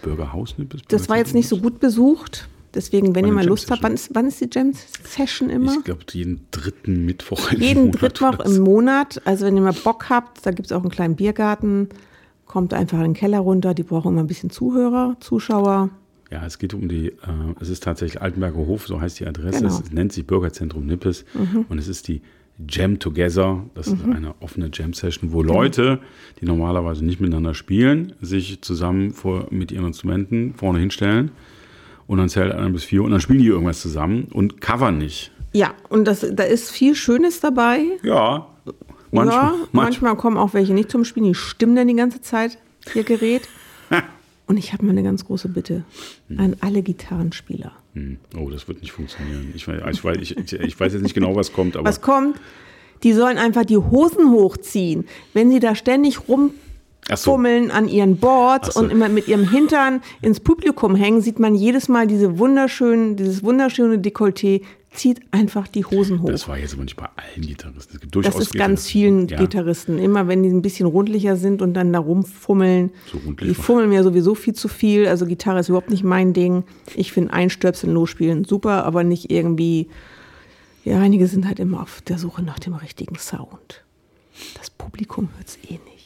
Bürgerhaus 0.03 0.57
Nippes. 0.59 0.83
Das 0.89 1.09
war 1.09 1.17
jetzt 1.17 1.35
nicht 1.35 1.49
so 1.49 1.59
gut 1.59 1.81
besucht. 1.81 2.49
Deswegen, 2.75 3.15
wenn 3.15 3.27
ihr 3.27 3.33
mal 3.33 3.47
Lust 3.47 3.71
habt, 3.71 3.83
wann 3.83 3.95
ist, 3.95 4.11
wann 4.15 4.27
ist 4.29 4.41
die 4.41 4.49
Jam 4.53 4.73
Session 5.05 5.49
immer? 5.51 5.73
Ich 5.79 5.85
glaube, 5.85 6.03
jeden 6.13 6.43
dritten 6.51 7.05
Mittwoch. 7.07 7.51
im 7.51 7.61
Jeden 7.61 7.85
Monat 7.87 8.03
Mittwoch 8.03 8.35
oder 8.35 8.49
so. 8.49 8.57
im 8.57 8.63
Monat. 8.63 9.23
Also 9.25 9.47
wenn 9.47 9.57
ihr 9.57 9.63
mal 9.63 9.73
Bock 9.73 10.11
habt, 10.11 10.45
da 10.47 10.51
gibt 10.51 10.67
es 10.67 10.73
auch 10.73 10.83
einen 10.83 10.91
kleinen 10.91 11.17
Biergarten. 11.17 11.89
Kommt 12.49 12.75
einfach 12.75 12.99
in 12.99 13.05
den 13.05 13.15
Keller 13.15 13.39
runter. 13.39 13.75
Die 13.75 13.85
brauchen 13.85 14.13
immer 14.13 14.23
ein 14.23 14.27
bisschen 14.27 14.51
Zuhörer, 14.51 15.17
Zuschauer. 15.21 15.91
Ja, 16.31 16.45
es 16.45 16.59
geht 16.59 16.75
um 16.75 16.89
die, 16.89 17.09
äh, 17.09 17.15
es 17.61 17.69
ist 17.69 17.83
tatsächlich 17.83 18.21
Altenberger 18.21 18.59
Hof, 18.59 18.87
so 18.87 19.01
heißt 19.01 19.21
die 19.21 19.27
Adresse. 19.27 19.61
Genau. 19.61 19.79
Es 19.79 19.93
nennt 19.93 20.13
sich 20.13 20.27
Bürgerzentrum 20.27 20.87
Nippes 20.87 21.25
und 21.69 21.79
es 21.79 21.89
ist 21.89 22.09
die 22.09 22.21
Jam 22.69 22.99
Together. 22.99 23.65
Das 23.75 23.87
ist 23.87 24.05
eine 24.05 24.35
offene 24.41 24.71
Jam-Session, 24.73 25.33
wo 25.33 25.43
Leute, 25.43 26.01
die 26.41 26.45
normalerweise 26.45 27.05
nicht 27.05 27.21
miteinander 27.21 27.55
spielen, 27.55 28.15
sich 28.21 28.61
zusammen 28.63 29.13
vor, 29.13 29.47
mit 29.51 29.71
ihren 29.71 29.87
Instrumenten 29.87 30.55
vorne 30.55 30.81
hinstellen 30.81 31.31
und 32.09 32.19
dann 32.19 32.29
zählt 32.29 32.53
einer 32.53 32.71
bis 32.71 32.85
vier 32.85 33.05
und 33.05 33.13
dann 33.13 33.21
spielen 33.21 33.39
die 33.39 33.47
irgendwas 33.47 33.81
zusammen 33.81 34.25
und 34.33 34.61
covern 34.61 34.99
nicht. 34.99 35.31
Ja, 35.53 35.75
und 35.89 36.07
das, 36.07 36.27
da 36.33 36.43
ist 36.43 36.71
viel 36.71 36.95
Schönes 36.95 37.41
dabei. 37.41 37.85
Ja, 38.03 38.49
manchmal. 39.11 39.37
ja, 39.37 39.43
manchmal. 39.51 39.85
manchmal 39.85 40.17
kommen 40.17 40.37
auch 40.37 40.55
welche 40.55 40.75
nicht 40.75 40.91
zum 40.91 41.05
Spielen, 41.05 41.27
die 41.27 41.35
stimmen 41.35 41.77
dann 41.77 41.89
die 41.89 41.95
ganze 41.95 42.21
Zeit, 42.21 42.59
ihr 42.95 43.05
Gerät. 43.05 43.49
Und 44.49 44.57
ich 44.57 44.73
habe 44.73 44.85
mal 44.87 44.93
eine 44.93 45.03
ganz 45.03 45.27
große 45.27 45.49
Bitte 45.49 45.85
an 46.39 46.57
alle 46.61 46.83
Gitarrenspieler. 46.83 47.73
Hm. 47.93 48.17
Oh, 48.35 48.49
das 48.49 48.67
wird 48.67 48.81
nicht 48.81 48.93
funktionieren. 48.93 49.53
Ich 49.55 49.69
weiß, 49.69 50.17
ich, 50.21 50.37
ich, 50.39 50.53
ich, 50.55 50.81
weiß 50.81 50.95
jetzt 50.95 51.03
nicht 51.03 51.15
genau, 51.15 51.37
was 51.37 51.53
kommt, 51.53 51.77
aber 51.77 51.87
Was 51.87 52.01
kommt? 52.01 52.41
Die 53.03 53.13
sollen 53.13 53.37
einfach 53.37 53.67
die 53.67 53.77
Hosen 53.77 54.31
hochziehen. 54.31 55.07
Wenn 55.35 55.51
sie 55.51 55.61
da 55.61 55.75
ständig 55.75 56.21
Ach 56.21 57.17
so. 57.17 57.33
rumfummeln 57.33 57.71
an 57.71 57.89
ihren 57.89 58.17
Boards 58.17 58.75
so. 58.75 58.81
und 58.81 58.91
immer 58.91 59.11
mit 59.11 59.29
ihrem 59.29 59.49
Hintern 59.49 60.01
ins 60.23 60.41
Publikum 60.41 60.97
hängen, 60.97 61.21
sieht 61.21 61.39
man 61.39 61.55
jedes 61.55 61.89
Mal 61.89 62.07
diese 62.07 62.39
wunderschönen, 62.39 63.17
dieses 63.17 63.43
wunderschöne 63.43 63.97
Dekolleté, 63.97 64.63
zieht 64.91 65.21
einfach 65.31 65.69
die 65.69 65.85
Hosen 65.85 66.23
hoch. 66.23 66.31
das 66.31 66.49
war 66.49 66.59
jetzt 66.59 66.75
aber 66.75 66.85
nicht 66.85 66.97
bei 66.97 67.09
allen 67.17 67.47
Gitarristen. 67.47 67.97
Es 67.97 68.01
gibt 68.01 68.15
durchaus 68.15 68.35
Das 68.35 68.43
ist 68.43 68.55
ganz 68.55 68.87
vielen 68.87 69.29
ja. 69.29 69.39
Gitarristen. 69.39 69.99
Immer 69.99 70.29
wenn 70.29 70.43
die 70.43 70.49
ein 70.49 70.63
bisschen 70.63 70.87
rundlicher 70.87 71.37
sind 71.37 71.63
und 71.63 71.75
dann 71.75 71.93
da 71.93 71.99
rumfummeln. 71.99 72.91
So 73.11 73.19
rundlich 73.19 73.51
die 73.51 73.55
fummeln 73.55 73.91
mir 73.91 74.03
sowieso 74.03 74.35
viel 74.35 74.55
zu 74.55 74.69
viel. 74.69 75.07
Also 75.07 75.27
Gitarre 75.27 75.61
ist 75.61 75.69
überhaupt 75.69 75.91
nicht 75.91 76.05
mein 76.05 76.33
Ding. 76.33 76.65
Ich 76.95 77.13
finde 77.13 77.33
Einstöpseln 77.33 77.93
losspielen 77.93 78.45
super, 78.45 78.85
aber 78.85 79.05
nicht 79.05 79.31
irgendwie. 79.31 79.89
Ja, 80.85 81.01
einige 81.01 81.27
sind 81.27 81.47
halt 81.47 81.61
immer 81.61 81.83
auf 81.83 82.01
der 82.03 82.19
Suche 82.19 82.43
nach 82.43 82.59
dem 82.59 82.75
richtigen 82.75 83.19
Sound. 83.19 83.85
Das 84.57 84.71
Publikum 84.71 85.29
hört 85.37 85.49
es 85.49 85.59
eh 85.69 85.79
nicht. 85.85 85.98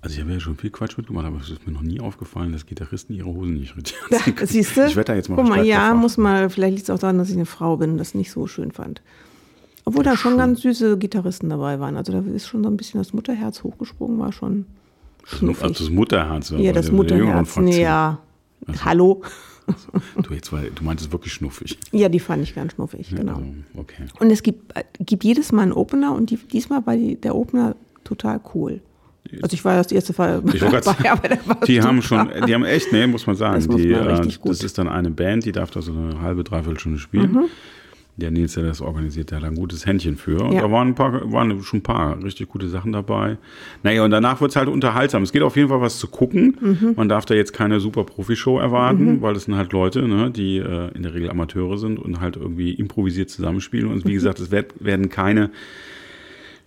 Also 0.00 0.14
ich 0.14 0.20
habe 0.20 0.32
ja 0.32 0.38
schon 0.38 0.56
viel 0.56 0.70
Quatsch 0.70 0.96
mitgemacht, 0.96 1.26
aber 1.26 1.38
es 1.40 1.50
ist 1.50 1.66
mir 1.66 1.72
noch 1.72 1.82
nie 1.82 2.00
aufgefallen, 2.00 2.52
dass 2.52 2.66
Gitarristen 2.66 3.14
ihre 3.14 3.26
Hosen 3.26 3.54
nicht 3.54 3.76
richtig 3.76 3.96
Ja, 4.10 4.18
anziehen 4.18 4.34
können. 4.36 4.48
siehst 4.48 4.76
du? 4.76 4.86
Ich 4.86 4.96
werde 4.96 5.12
da 5.12 5.16
jetzt 5.16 5.28
mal 5.28 5.36
Guck 5.36 5.48
mal, 5.48 5.64
ja, 5.64 5.92
muss 5.94 6.16
mal, 6.16 6.50
vielleicht 6.50 6.74
liegt 6.76 6.88
es 6.88 6.90
auch 6.90 7.00
daran, 7.00 7.18
dass 7.18 7.30
ich 7.30 7.36
eine 7.36 7.46
Frau 7.46 7.76
bin 7.76 7.92
und 7.92 7.98
das 7.98 8.14
nicht 8.14 8.30
so 8.30 8.46
schön 8.46 8.70
fand. 8.70 9.02
Obwohl 9.84 10.04
da 10.04 10.16
schon 10.16 10.36
ganz 10.36 10.60
süße 10.60 10.98
Gitarristen 10.98 11.48
dabei 11.48 11.80
waren. 11.80 11.96
Also 11.96 12.12
da 12.12 12.20
ist 12.20 12.46
schon 12.46 12.62
so 12.62 12.70
ein 12.70 12.76
bisschen 12.76 13.00
das 13.00 13.12
Mutterherz 13.12 13.62
hochgesprungen, 13.64 14.18
war 14.18 14.32
schon 14.32 14.66
schnuffig. 15.24 15.64
Also 15.64 15.84
das 15.84 15.90
Mutterherz. 15.90 16.52
war 16.52 16.60
ja, 16.60 16.72
das 16.72 16.92
Mutterherz. 16.92 17.56
Nee, 17.56 17.80
ja. 17.82 18.18
Hallo. 18.84 19.22
Du, 20.22 20.32
jetzt 20.32 20.52
war, 20.52 20.62
du 20.62 20.84
meintest 20.84 21.10
wirklich 21.12 21.32
schnuffig. 21.32 21.78
Ja, 21.92 22.08
die 22.08 22.20
fand 22.20 22.42
ich 22.42 22.54
ganz 22.54 22.72
schnuffig, 22.74 23.10
genau. 23.14 23.34
Also, 23.34 23.46
okay. 23.76 24.04
Und 24.18 24.30
es 24.30 24.42
gibt, 24.42 24.76
äh, 24.76 24.84
gibt 25.00 25.24
jedes 25.24 25.52
Mal 25.52 25.62
einen 25.62 25.72
Opener 25.72 26.14
und 26.14 26.30
die, 26.30 26.36
diesmal 26.36 26.86
war 26.86 26.96
die, 26.96 27.16
der 27.16 27.34
Opener 27.34 27.74
total 28.04 28.40
cool. 28.54 28.80
Also 29.42 29.54
ich 29.54 29.64
war 29.64 29.76
das 29.76 29.92
erste 29.92 30.14
Mal 30.16 30.42
Ich 30.52 30.60
dabei, 30.60 31.10
aber 31.10 31.66
Die 31.66 31.80
haben 31.82 32.02
schon, 32.02 32.30
die 32.46 32.54
haben 32.54 32.64
echt, 32.64 32.92
nee, 32.92 33.06
muss 33.06 33.26
man 33.26 33.36
sagen. 33.36 33.54
Das 33.56 33.68
muss 33.68 33.80
die, 33.80 33.88
man 33.88 34.06
äh, 34.06 34.12
richtig 34.14 34.40
gut. 34.40 34.52
Das 34.52 34.62
ist 34.62 34.78
dann 34.78 34.88
eine 34.88 35.10
Band, 35.10 35.44
die 35.44 35.52
darf 35.52 35.70
da 35.70 35.82
so 35.82 35.92
eine 35.92 36.20
halbe, 36.22 36.44
dreiviertel 36.44 36.78
Stunde 36.78 36.98
spielen. 36.98 37.32
Mhm. 37.32 37.44
Der 38.16 38.32
Nils, 38.32 38.54
der 38.54 38.64
das 38.64 38.80
organisiert, 38.80 39.30
der 39.30 39.38
hat 39.38 39.44
ein 39.44 39.54
gutes 39.54 39.86
Händchen 39.86 40.16
für. 40.16 40.42
Und 40.42 40.50
Ja. 40.52 40.62
da 40.62 40.72
waren, 40.72 40.88
ein 40.88 40.94
paar, 40.96 41.30
waren 41.32 41.62
schon 41.62 41.78
ein 41.78 41.82
paar 41.84 42.20
richtig 42.20 42.48
gute 42.48 42.68
Sachen 42.68 42.90
dabei. 42.92 43.38
Naja, 43.84 44.02
und 44.04 44.10
danach 44.10 44.40
wird 44.40 44.50
es 44.50 44.56
halt 44.56 44.68
unterhaltsam. 44.68 45.22
Es 45.22 45.30
geht 45.30 45.42
auf 45.42 45.54
jeden 45.54 45.68
Fall 45.68 45.80
was 45.80 46.00
zu 46.00 46.08
gucken. 46.08 46.56
Mhm. 46.60 46.94
Man 46.96 47.08
darf 47.08 47.26
da 47.26 47.34
jetzt 47.34 47.52
keine 47.52 47.78
super 47.78 48.02
Profi-Show 48.02 48.58
erwarten, 48.58 49.22
weil 49.22 49.34
das 49.34 49.44
sind 49.44 49.54
halt 49.54 49.72
Leute, 49.72 50.02
ne, 50.08 50.32
die 50.32 50.56
äh, 50.58 50.90
in 50.96 51.04
der 51.04 51.14
Regel 51.14 51.30
Amateure 51.30 51.78
sind 51.78 52.00
und 52.00 52.18
halt 52.20 52.34
irgendwie 52.36 52.72
improvisiert 52.72 53.30
zusammenspielen. 53.30 53.88
Und 53.88 54.04
wie 54.04 54.08
Mhm. 54.10 54.14
gesagt, 54.14 54.40
es 54.40 54.50
werd, 54.50 54.72
werden 54.80 55.10
keine 55.10 55.50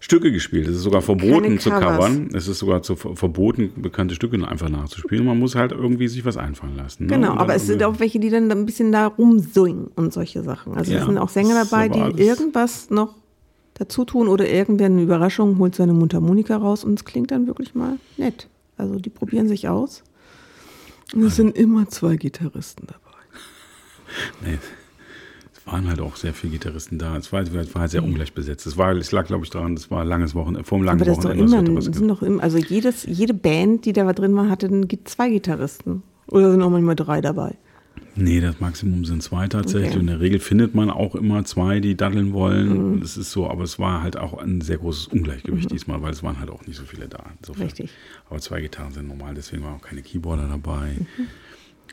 Stücke 0.03 0.31
gespielt. 0.31 0.67
Es 0.67 0.77
ist 0.77 0.81
sogar 0.81 1.03
verboten 1.03 1.60
zu 1.60 1.70
covern. 1.70 2.31
Es 2.34 2.48
ist 2.48 2.58
sogar 2.58 2.81
zu, 2.81 2.96
verboten, 2.96 3.72
bekannte 3.77 4.15
Stücke 4.15 4.36
einfach 4.46 4.67
nachzuspielen. 4.67 5.24
Man 5.24 5.38
muss 5.38 5.53
halt 5.53 5.72
irgendwie 5.72 6.08
sich 6.08 6.25
was 6.25 6.38
einfallen 6.38 6.75
lassen. 6.75 7.05
Ne? 7.05 7.13
Genau, 7.13 7.36
aber 7.36 7.53
es 7.53 7.67
sind 7.67 7.84
auch 7.84 8.00
welche, 8.00 8.20
die 8.20 8.31
dann 8.31 8.51
ein 8.51 8.65
bisschen 8.65 8.91
da 8.91 9.05
rumsingen 9.05 9.91
und 9.96 10.12
solche 10.12 10.41
Sachen. 10.41 10.74
Also 10.74 10.91
Ja, 10.91 11.01
es 11.01 11.05
sind 11.05 11.20
auch 11.20 11.29
Sänger 11.29 11.53
dabei, 11.53 11.88
die 11.88 12.20
irgendwas 12.20 12.89
noch 12.89 13.13
dazu 13.75 14.03
tun 14.03 14.27
oder 14.27 14.50
irgendwer 14.50 14.88
eine 14.88 15.03
Überraschung 15.03 15.60
holt 15.60 15.75
seine 15.75 15.93
Mundharmonika 15.93 16.58
raus 16.58 16.84
und 16.84 16.96
es 16.96 17.05
klingt 17.05 17.29
dann 17.29 17.46
wirklich 17.46 17.75
mal 17.75 18.00
nett. 18.17 18.48
Also 18.77 18.98
die 18.98 19.12
probieren 19.12 19.48
sich 19.48 19.70
aus. 19.70 20.01
Und 21.13 21.24
es 21.24 21.36
sind 21.36 21.55
immer 21.55 21.88
zwei 21.89 22.15
Gitarristen 22.15 22.88
dabei. 22.88 23.17
Nee. 24.43 24.58
Es 25.63 25.72
waren 25.72 25.88
halt 25.88 26.01
auch 26.01 26.15
sehr 26.15 26.34
viele 26.34 26.53
Gitarristen 26.53 26.98
da. 26.98 27.15
Es 27.18 27.32
war, 27.32 27.41
es 27.41 27.53
war 27.53 27.82
halt 27.82 27.91
sehr 27.91 28.03
ungleich 28.03 28.34
besetzt. 28.34 28.65
Es, 28.65 28.77
war, 28.77 28.96
es 28.96 29.12
lag, 29.12 29.27
glaube 29.27 29.44
ich, 29.44 29.51
daran, 29.51 29.75
das 29.75 29.91
war 29.91 30.03
langes 30.03 30.34
Wochenende, 30.34 30.63
vor 30.63 30.77
einem 30.77 30.86
langen 30.86 31.01
Aber 31.01 31.06
das 31.06 31.18
ist 31.20 31.24
doch 31.24 31.30
Wochenende. 31.30 31.58
immer, 31.58 31.75
das 31.75 31.86
Wetter 31.86 31.98
sind 32.00 32.08
doch 32.08 32.22
immer, 32.24 32.41
also 32.41 32.58
jedes, 32.58 33.06
jede 33.06 33.36
Band, 33.36 33.86
die 33.86 33.94
da 33.94 34.12
drin 34.12 34.36
war, 34.36 34.50
hatte 34.50 34.70
zwei 35.03 35.30
Gitarristen. 35.30 36.01
Oder 36.27 36.51
sind 36.51 36.63
auch 36.63 36.70
manchmal 36.72 36.96
drei 36.96 37.22
dabei. 37.22 37.56
Nee, 38.15 38.41
das 38.41 38.60
Maximum 38.60 39.06
sind 39.06 39.22
zwei 39.22 39.48
tatsächlich. 39.48 39.91
Okay. 39.91 39.96
Und 39.96 40.01
in 40.01 40.08
der 40.08 40.20
Regel 40.20 40.39
findet 40.39 40.75
man 40.75 40.89
auch 40.89 41.15
immer 41.15 41.46
zwei, 41.46 41.80
die 41.80 41.96
daddeln 41.96 42.34
wollen. 42.34 43.00
Das 43.00 43.15
ist 43.15 43.32
so, 43.32 43.50
aber 43.50 43.63
es 43.63 43.80
war 43.80 44.01
halt 44.01 44.18
auch 44.18 44.38
ein 44.38 44.62
sehr 44.62 44.77
großes 44.77 45.08
Ungleichgewicht 45.08 45.72
diesmal, 45.72 46.01
weil 46.01 46.12
es 46.12 46.24
waren 46.24 46.39
halt 46.39 46.50
auch 46.50 46.65
nicht 46.65 46.77
so 46.77 46.84
viele 46.84 47.08
da. 47.08 47.24
Insofern. 47.39 47.63
Richtig. 47.63 47.91
Aber 48.30 48.39
zwei 48.39 48.62
Gitarren 48.62 48.91
sind 48.94 49.08
normal, 49.08 49.34
deswegen 49.36 49.63
waren 49.63 49.75
auch 49.75 49.82
keine 49.82 50.01
Keyboarder 50.01 50.48
dabei. 50.50 50.98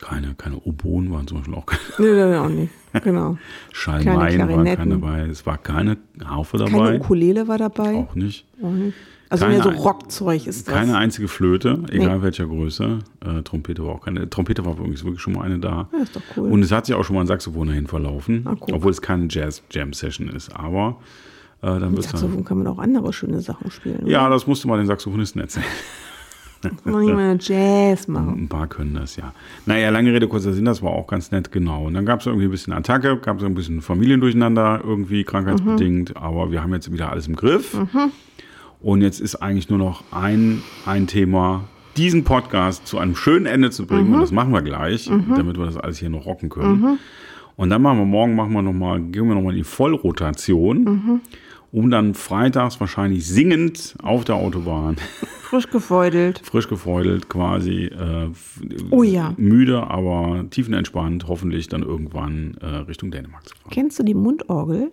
Keine, 0.01 0.35
keine 0.35 0.57
Oboen 0.61 1.11
waren 1.13 1.27
zum 1.27 1.39
Beispiel 1.39 1.55
auch 1.55 1.67
keine. 1.67 1.81
Nee, 1.99 2.17
das 2.17 2.39
auch 2.39 2.49
nicht. 2.49 2.73
Genau. 3.05 3.37
Schalmeien 3.73 4.49
waren 4.49 4.65
keine 4.65 4.91
dabei. 4.99 5.21
Es 5.23 5.45
war 5.45 5.59
keine 5.59 5.97
Harfe 6.25 6.57
dabei. 6.59 6.71
Keine 6.71 7.01
Ukulele 7.01 7.49
war 7.49 7.59
dabei. 7.59 7.95
Auch 8.09 8.15
nicht. 8.15 8.47
Auch 8.63 8.71
nicht. 8.71 8.95
Also 9.31 9.45
Keine 9.45 9.59
mehr 9.59 9.65
so 9.65 9.71
Rockzeug 9.83 10.47
ist 10.47 10.67
das. 10.69 10.75
Keine 10.75 10.97
einzige 10.97 11.29
Flöte, 11.29 11.83
egal 11.91 12.23
welcher 12.23 12.47
Größe. 12.47 13.01
Äh, 13.27 13.43
Trompete 13.43 13.85
war 13.85 13.97
auch 13.97 14.01
keine. 14.01 14.31
Trompete 14.31 14.65
war 14.65 14.73
übrigens 14.73 15.05
wirklich 15.05 15.21
schon 15.21 15.35
mal 15.35 15.43
eine 15.43 15.59
da. 15.59 15.87
Ja, 15.93 15.99
ist 16.03 16.17
doch 16.17 16.23
cool. 16.39 16.51
Und 16.51 16.63
es 16.63 16.73
hat 16.73 16.87
sich 16.87 16.95
auch 16.95 17.05
schon 17.05 17.15
mal 17.15 17.21
ein 17.23 17.27
Saxophon 17.27 17.69
dahin 17.69 17.87
verlaufen, 17.87 18.45
Ah, 18.47 18.55
cool. 18.63 18.75
obwohl 18.75 18.91
es 18.91 19.03
keine 19.03 19.27
Jazz-Jam-Session 19.29 20.29
ist. 20.31 20.57
Aber 20.57 20.97
äh, 21.61 21.67
dann 21.67 21.93
wird 21.95 22.05
Saxophon 22.05 22.43
kann 22.47 22.57
man 22.57 22.69
auch 22.69 22.79
andere 22.79 23.13
schöne 23.13 23.41
Sachen 23.43 23.71
spielen. 23.71 23.99
oder? 23.99 24.11
Ja, 24.11 24.31
das 24.31 24.47
musste 24.47 24.67
mal 24.67 24.79
den 24.79 24.87
Saxophonisten 24.87 25.43
erzählen. 25.43 25.67
Man 26.85 27.05
nicht 27.05 27.15
mal 27.15 27.39
Jazz 27.41 28.09
machen. 28.09 28.45
Ein 28.45 28.49
paar 28.49 28.67
können 28.67 28.95
das, 28.95 29.17
ja. 29.17 29.33
Naja, 29.67 29.91
lange 29.91 30.13
Rede, 30.13 30.27
kurzer 30.29 30.53
Sinn, 30.53 30.65
das 30.65 30.83
war 30.83 30.91
auch 30.91 31.07
ganz 31.07 31.31
nett, 31.31 31.53
genau. 31.53 31.87
Und 31.87 31.95
dann 31.95 32.05
gab 32.05 32.21
es 32.21 32.27
irgendwie 32.27 32.47
ein 32.47 32.51
bisschen 32.51 32.73
Attacke, 32.73 33.17
gab 33.19 33.39
es 33.39 33.45
ein 33.45 33.55
bisschen 33.55 33.81
Familiendurcheinander, 33.81 34.81
irgendwie 34.85 35.25
krankheitsbedingt, 35.25 36.17
aber 36.17 36.51
wir 36.51 36.63
haben 36.63 36.73
jetzt 36.73 36.93
wieder 36.93 37.11
alles 37.11 37.29
im 37.29 37.37
Griff. 37.37 37.77
Und 38.81 39.03
jetzt 39.03 39.21
ist 39.21 39.37
eigentlich 39.37 39.69
nur 39.71 39.79
noch 39.79 40.05
ein, 40.13 40.63
ein 40.87 41.07
Thema, 41.07 41.65
diesen 41.97 42.25
Podcast 42.25 42.87
zu 42.87 42.99
einem 42.99 43.17
schönen 43.17 43.47
Ende 43.47 43.71
zu 43.71 43.87
bringen. 43.87 44.15
Und 44.15 44.21
das 44.21 44.31
machen 44.33 44.53
wir 44.53 44.63
gleich, 44.63 45.11
damit 45.37 45.59
wir 45.59 45.67
das 45.67 45.77
alles 45.77 45.99
hier 45.99 46.11
noch 46.11 46.27
rocken 46.27 46.49
können. 46.49 46.99
Und 47.57 47.71
dann 47.71 47.83
machen 47.83 47.99
wir 47.99 48.05
morgen, 48.05 48.37
machen 48.37 48.53
wir 48.53 48.63
noch 48.63 48.73
mal, 48.73 49.01
gehen 49.01 49.27
wir 49.27 49.35
nochmal 49.35 49.53
in 49.53 49.59
die 49.59 49.65
Vollrotation, 49.65 51.21
um 51.73 51.91
dann 51.91 52.15
freitags 52.15 52.79
wahrscheinlich 52.79 53.27
singend 53.27 53.97
auf 54.01 54.25
der 54.25 54.37
Autobahn 54.37 54.97
Frisch 55.49 55.71
gefeudelt. 55.71 56.41
frisch 56.45 56.69
gefreudelt 56.69 57.29
quasi. 57.31 57.85
Äh, 57.87 58.31
Oh 58.91 59.03
ja. 59.03 59.33
Müde, 59.39 59.83
aber 59.87 60.45
tiefenentspannt, 60.51 61.27
hoffentlich 61.27 61.69
dann 61.69 61.83
irgendwann 61.83 62.55
äh, 62.61 62.67
Richtung 62.67 63.11
Dänemark 63.11 63.49
zu 63.49 63.55
fahren. 63.57 63.71
Kennst 63.71 63.99
du 63.99 64.03
die 64.03 64.13
Mundorgel? 64.15 64.91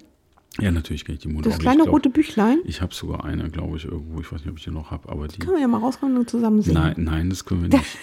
Ja, 0.60 0.72
natürlich 0.72 1.04
kenne 1.04 1.18
ich 1.18 1.22
die 1.24 1.28
Mund. 1.28 1.46
Das 1.46 1.60
kleine 1.60 1.84
rote 1.84 2.10
Büchlein? 2.10 2.60
Ich 2.64 2.82
habe 2.82 2.94
sogar 2.94 3.26
eine, 3.26 3.50
glaube 3.50 3.76
ich, 3.76 3.84
irgendwo. 3.84 4.22
Ich 4.22 4.32
weiß 4.32 4.40
nicht, 4.42 4.50
ob 4.52 4.58
ich 4.58 4.64
die 4.64 4.72
noch 4.72 4.92
habe, 4.92 5.10
aber 5.10 5.28
die. 5.28 5.40
Können 5.40 5.56
wir 5.56 5.62
ja 5.62 5.68
mal 5.68 5.80
rauskommen 5.80 6.16
und 6.18 6.30
zusammen 6.30 6.62
singen. 6.62 6.76
Nein, 6.82 6.96
nein, 7.00 7.30
das 7.30 7.44
können 7.44 7.64
wir 7.64 7.70
nicht. 7.78 7.86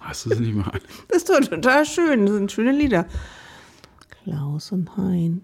Hast 0.00 0.26
du 0.26 0.30
es 0.32 0.40
nicht 0.40 0.54
mal? 0.54 0.70
Das 1.08 1.18
ist 1.18 1.30
doch 1.30 1.40
total 1.40 1.86
schön. 1.86 2.26
Das 2.26 2.34
sind 2.34 2.52
schöne 2.52 2.72
Lieder. 2.72 3.06
Klaus 4.24 4.72
und 4.72 4.94
Hein. 4.96 5.40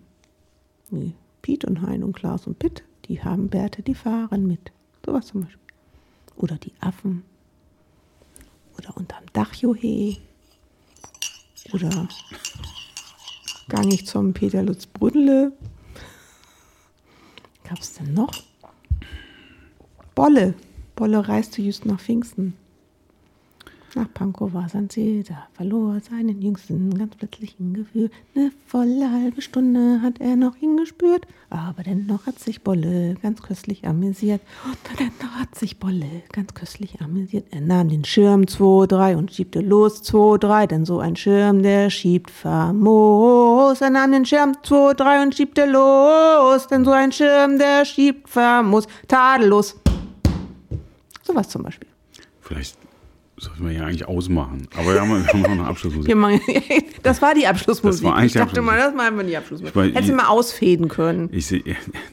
Nee, 0.91 1.15
Piet 1.43 1.65
und 1.65 1.81
Hein 1.83 2.03
und 2.03 2.13
Klaus 2.15 2.47
und 2.47 2.59
Pitt. 2.59 2.83
Die 3.09 3.23
haben 3.23 3.49
Bärte, 3.49 3.83
die 3.83 3.95
fahren 3.95 4.47
mit. 4.47 4.71
Sowas 5.05 5.27
zum 5.27 5.43
Beispiel. 5.43 5.61
Oder 6.37 6.57
die 6.57 6.73
Affen. 6.81 7.25
Oder 8.77 8.97
unterm 8.97 9.25
Dach, 9.33 9.55
Johe. 9.55 10.17
Oder 11.73 12.09
gang 13.69 13.93
ich 13.93 14.07
zum 14.07 14.33
Peter 14.33 14.63
Lutz 14.63 14.87
Brünnle. 14.87 15.53
Gab's 17.65 17.95
denn 17.95 18.15
noch? 18.15 18.33
Bolle. 20.15 20.55
Bolle 20.95 21.29
reiste 21.29 21.63
just 21.63 21.87
nach 21.87 22.01
Pfingsten. 22.01 22.55
Nach 23.99 24.07
Pankow 24.15 24.55
war 24.55 24.69
Ziel, 24.91 25.25
da 25.25 25.49
verlor 25.55 25.99
seinen 25.99 26.41
jüngsten 26.41 26.97
ganz 26.97 27.17
plötzlichen 27.17 27.75
Gefühl. 27.75 28.13
Eine 28.37 28.53
volle 28.69 29.11
halbe 29.11 29.43
Stunde 29.43 30.01
hat 30.03 30.21
er 30.21 30.37
noch 30.37 30.55
hingespürt, 30.55 31.27
aber 31.51 31.83
dennoch 31.83 32.25
hat 32.25 32.39
sich 32.39 32.63
Bolle 32.63 33.17
ganz 33.21 33.43
köstlich 33.43 33.89
amüsiert. 33.89 34.41
Und 34.65 34.79
dennoch 35.01 35.35
hat 35.35 35.53
sich 35.57 35.81
Bolle 35.81 36.23
ganz 36.31 36.55
köstlich 36.55 37.01
amüsiert. 37.01 37.47
Er 37.51 37.61
nahm 37.61 37.89
den 37.89 38.05
Schirm 38.05 38.47
2, 38.47 38.87
3 38.87 39.17
und 39.17 39.33
schiebte 39.33 39.63
los 39.63 40.01
2, 40.05 40.39
3, 40.39 40.67
denn 40.69 40.85
so 40.85 41.01
ein 41.01 41.17
Schirm, 41.17 41.65
der 41.65 41.91
schiebt 41.91 42.31
famos. 42.31 43.81
Er 43.81 43.91
nahm 43.91 44.13
den 44.13 44.25
Schirm 44.25 44.57
2, 44.63 44.95
3 44.95 45.23
und 45.25 45.35
schiebte 45.35 45.65
los, 45.65 46.69
denn 46.69 46.85
so 46.85 46.93
ein 46.93 47.11
Schirm, 47.11 47.59
der 47.59 47.85
schiebt 47.85 48.29
famos. 48.29 48.87
Tadellos. 49.09 49.75
Sowas 51.25 51.49
zum 51.49 51.65
Beispiel. 51.65 51.89
Vielleicht 52.41 52.88
sollten 53.39 53.65
wir 53.67 53.73
ja 53.73 53.85
eigentlich 53.85 54.07
ausmachen. 54.07 54.67
Aber 54.77 54.95
wir 54.95 55.01
haben, 55.01 55.11
wir 55.25 55.27
haben 55.33 55.43
noch 55.43 55.51
eine 55.51 55.65
Abschlussmusik. 55.67 56.15
Das 57.03 57.23
war 57.23 57.35
die 57.35 57.47
Abschlussmusik. 57.47 58.03
Das 58.03 58.11
war 58.11 58.17
eigentlich 58.17 58.35
ich 58.35 58.41
dachte 58.41 58.61
mal, 58.61 58.77
das 58.77 58.95
machen 58.95 59.17
wir 59.17 59.25
die 59.25 59.37
Abschlussmusik. 59.37 59.75
Ich 59.75 59.77
war- 59.77 59.85
Hättest 59.87 60.09
du 60.11 60.15
mal 60.15 60.27
ausfäden 60.27 60.89
können. 60.89 61.29
Ich 61.33 61.47
sehe, 61.47 61.63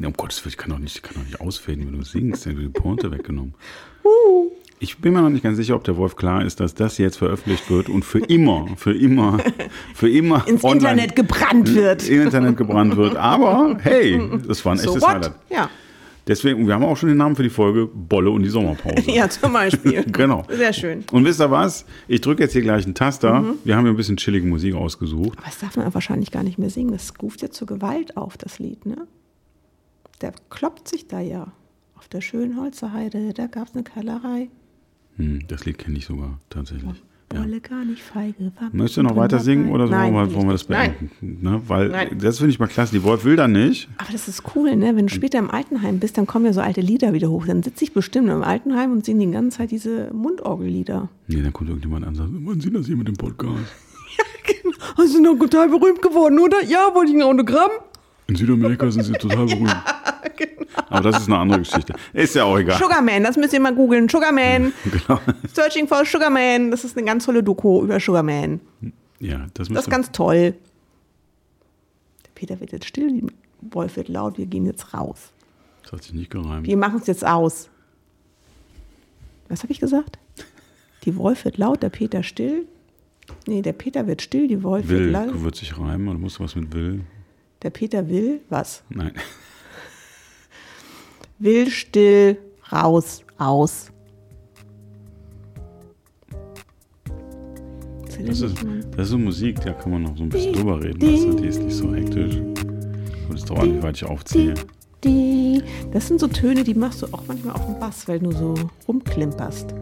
um 0.04 0.14
Gottes 0.14 0.44
Willen, 0.46 0.52
ich 0.52 0.58
kann 0.58 0.70
doch 0.72 0.80
nicht, 0.80 0.96
ich 0.98 1.02
kann 1.02 1.14
doch 1.16 1.24
nicht 1.24 1.42
ausfäden, 1.42 1.86
wenn 1.88 1.98
du 2.00 2.06
singst. 2.06 2.46
Dann 2.46 2.58
wird 2.58 2.68
die 2.76 2.80
Pointe 2.80 3.12
weggenommen. 3.12 3.54
Ich 4.80 4.98
bin 5.00 5.14
mir 5.14 5.22
noch 5.22 5.30
nicht 5.30 5.44
ganz 5.44 5.58
sicher, 5.58 5.76
ob 5.76 5.84
der 5.86 5.98
Wolf 5.98 6.16
klar 6.16 6.44
ist, 6.46 6.60
dass 6.60 6.76
das 6.76 6.98
jetzt 6.98 7.18
veröffentlicht 7.18 7.70
wird 7.72 7.90
und 7.90 8.04
für 8.04 8.20
immer, 8.20 8.68
für 8.78 8.94
immer, 8.96 9.40
für 9.96 10.10
immer 10.10 10.46
Ins 10.48 10.64
Internet 10.64 11.16
gebrannt 11.16 11.74
wird. 11.74 12.08
Im 12.08 12.24
Internet 12.24 12.58
gebrannt 12.58 12.96
wird. 12.98 13.16
Aber 13.16 13.78
hey, 13.82 14.22
das 14.48 14.64
war 14.66 14.74
ein 14.74 14.78
So 14.78 14.90
echtes 14.90 15.02
what? 15.02 15.10
Highlight. 15.10 15.32
Ja. 15.50 15.70
Deswegen, 16.28 16.66
wir 16.66 16.74
haben 16.74 16.84
auch 16.84 16.98
schon 16.98 17.10
den 17.10 17.18
Namen 17.18 17.36
für 17.36 17.44
die 17.44 17.50
Folge 17.50 17.86
Bolle 17.86 18.32
und 18.32 18.42
die 18.42 18.50
Sommerpause. 18.50 19.12
ja, 19.12 19.30
zum 19.30 19.54
Beispiel. 19.54 20.04
Genau. 20.12 20.44
Sehr 20.50 20.74
schön. 20.74 21.04
Und 21.12 21.26
wisst 21.26 21.42
ihr 21.42 21.52
was? 21.52 21.86
Ich 22.08 22.22
drücke 22.22 22.44
jetzt 22.44 22.54
hier 22.54 22.62
gleich 22.62 22.86
einen 22.86 22.96
Taster. 22.96 23.42
Mhm. 23.42 23.56
Wir 23.64 23.76
haben 23.76 23.84
hier 23.84 23.94
ein 23.94 23.98
bisschen 23.98 24.18
chillige 24.18 24.48
Musik 24.48 24.74
ausgesucht. 24.74 25.38
Aber 25.38 25.48
das 25.48 25.60
darf 25.60 25.76
man 25.78 25.94
wahrscheinlich 25.94 26.32
gar 26.32 26.44
nicht 26.44 26.58
mehr 26.58 26.70
singen. 26.70 26.92
Das 26.92 27.14
ruft 27.22 27.42
ja 27.42 27.52
zur 27.52 27.68
Gewalt 27.68 28.18
auf, 28.18 28.38
das 28.38 28.60
Lied, 28.60 28.86
ne? 28.86 29.08
Der 30.22 30.34
kloppt 30.50 30.88
sich 30.88 31.08
da 31.08 31.20
ja. 31.20 31.52
Auf 31.96 32.08
der 32.08 32.22
schönen 32.22 32.60
Holzerheide, 32.60 33.34
da 33.34 33.48
gab 33.48 33.68
es 33.68 33.74
eine 33.74 33.84
Kellerei. 33.84 34.50
Hm, 35.18 35.48
das 35.48 35.66
Lied 35.66 35.78
kenne 35.78 35.98
ich 35.98 36.06
sogar 36.06 36.40
tatsächlich. 36.50 37.02
Ja. 37.36 37.44
Wolle 37.44 37.62
gar 37.62 37.86
nicht 37.86 38.02
feige. 38.02 38.52
war 38.60 38.70
Möchtest 38.72 38.98
du 38.98 39.04
noch 39.04 39.16
weiter 39.16 39.40
singen 39.40 39.72
oder 39.72 39.88
so 39.88 39.92
Nein, 39.92 40.14
wollen 40.14 40.30
wir, 40.30 40.36
wollen 40.36 40.50
das 40.50 40.64
beenden? 40.64 41.12
Ne? 41.22 41.62
Weil 41.68 41.90
Nein. 41.90 42.18
das 42.20 42.38
finde 42.38 42.52
ich 42.52 42.60
mal 42.60 42.68
klasse. 42.68 42.94
Die 42.94 43.04
Wolf 43.04 43.26
will 43.26 43.36
da 43.36 43.48
nicht. 43.48 43.90
Aber 43.98 44.12
das 44.12 44.28
ist 44.28 44.44
cool, 44.56 44.76
ne? 44.76 44.96
Wenn 44.96 45.08
du 45.08 45.14
später 45.14 45.38
im 45.40 45.52
Altenheim 45.52 46.00
bist, 46.00 46.18
dann 46.18 46.26
kommen 46.26 46.46
ja 46.46 46.54
so 46.54 46.62
alte 46.62 46.82
Lieder 46.82 47.14
wieder 47.14 47.30
hoch. 47.30 47.46
Dann 47.46 47.64
sitze 47.64 47.84
ich 47.84 47.94
bestimmt 47.94 48.30
im 48.30 48.44
Altenheim 48.44 48.92
und 48.92 49.06
singe 49.06 49.26
die 49.26 49.32
ganze 49.32 49.58
Zeit 49.58 49.72
diese 49.72 50.12
Mundorgellieder. 50.14 51.10
Nee, 51.28 51.42
dann 51.42 51.54
kommt 51.54 51.70
irgendjemand 51.70 52.06
an 52.06 52.10
und 52.10 52.16
sagt, 52.16 52.30
wann 52.32 52.60
Sie 52.62 52.72
das 52.72 52.86
hier 52.86 52.98
mit 52.98 53.08
dem 53.08 53.16
Podcast? 53.16 53.60
Hast 54.98 55.16
du 55.16 55.22
noch 55.22 55.38
total 55.38 55.70
berühmt 55.70 56.02
geworden, 56.02 56.40
oder? 56.40 56.64
Ja, 56.66 56.92
wollte 56.94 57.12
ich 57.12 57.18
ein 57.18 57.24
Autogramm? 57.24 57.72
In 58.28 58.36
Südamerika 58.36 58.90
sind 58.92 59.04
sie 59.04 59.14
total 59.14 59.46
berühmt. 59.46 59.76
Aber 60.90 61.02
das 61.12 61.22
ist 61.22 61.28
eine 61.28 61.38
andere 61.38 61.60
Geschichte. 61.60 61.94
Ist 62.14 62.36
ja 62.36 62.44
auch 62.44 62.58
egal. 62.58 62.78
Sugarman, 62.78 63.24
das 63.24 63.38
müsst 63.38 63.54
ihr 63.54 63.60
mal 63.60 63.74
googeln. 63.74 64.10
Sugarman. 64.10 64.74
Genau. 64.86 65.20
Searching 65.54 65.88
for 65.88 66.06
Sugarman. 66.06 66.72
Das 66.72 66.84
ist 66.84 66.98
eine 66.98 67.06
ganz 67.06 67.26
tolle 67.26 67.44
Doku 67.44 67.84
über 67.84 68.00
Sugarman. 68.00 68.60
Ja, 69.20 69.48
das 69.54 69.70
Das 69.70 69.86
ist 69.86 69.90
ganz 69.90 70.12
toll. 70.12 70.54
Der 72.26 72.32
Peter 72.36 72.60
wird 72.60 72.72
jetzt 72.72 72.86
still, 72.86 73.08
die 73.12 73.26
Wolf 73.74 73.96
wird 73.96 74.10
laut, 74.10 74.38
wir 74.38 74.46
gehen 74.46 74.66
jetzt 74.66 74.94
raus. 74.94 75.32
Das 75.84 75.94
hat 75.94 76.04
sich 76.04 76.14
nicht 76.14 76.30
gereimt. 76.32 76.68
Wir 76.68 76.78
machen 76.78 77.00
es 77.00 77.08
jetzt 77.08 77.26
aus. 77.26 77.70
Was 79.48 79.64
habe 79.64 79.72
ich 79.72 79.80
gesagt? 79.80 80.18
Die 81.06 81.16
Wolf 81.16 81.46
wird 81.46 81.58
laut, 81.58 81.82
der 81.84 81.90
Peter 81.90 82.24
still. 82.24 82.66
Nee, 83.48 83.62
der 83.62 83.74
Peter 83.74 84.08
wird 84.08 84.22
still, 84.22 84.48
die 84.48 84.62
Wolf 84.64 84.88
wird 84.88 85.00
Will 85.02 85.10
laut. 85.10 85.44
wird 85.44 85.56
sich 85.56 85.78
reimen, 85.80 86.08
oder 86.08 86.18
musst 86.20 86.40
du 86.40 86.44
was 86.44 86.56
mit 86.56 86.74
will? 86.74 87.02
Der 87.66 87.72
Peter 87.72 88.08
will 88.08 88.42
was? 88.48 88.84
Nein. 88.90 89.12
Will 91.40 91.68
still, 91.72 92.38
raus, 92.72 93.24
aus. 93.40 93.92
Das 98.16 98.40
ist, 98.40 98.56
das 98.92 99.06
ist 99.06 99.10
so 99.10 99.18
Musik, 99.18 99.60
da 99.62 99.74
kann 99.74 99.94
man 99.94 100.04
noch 100.04 100.16
so 100.16 100.22
ein 100.22 100.30
bisschen 100.30 100.54
drüber 100.54 100.80
reden. 100.80 101.02
Weißt 101.02 101.24
du? 101.24 101.34
Die 101.34 101.48
ist 101.48 101.60
nicht 101.60 101.76
so 101.76 101.92
hektisch. 101.92 102.36
Und 102.36 103.34
es 103.34 103.46
dauert 103.46 103.66
nicht, 103.66 103.82
weil 103.82 103.96
ich 103.96 104.06
aufziehe. 104.06 104.54
Das 105.92 106.08
sind 106.08 106.20
so 106.20 106.28
Töne, 106.28 106.64
die 106.64 106.76
machst 106.76 107.02
du 107.02 107.08
auch 107.08 107.24
manchmal 107.28 107.56
auf 107.56 107.66
dem 107.66 107.80
Bass, 107.80 108.08
weil 108.08 108.20
du 108.20 108.32
so 108.32 108.54
rumklimperst. 108.88 109.74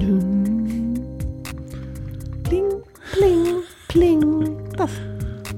Dün. 0.00 0.94
Pling, 2.44 2.70
pling, 3.14 3.46
pling. 3.88 4.33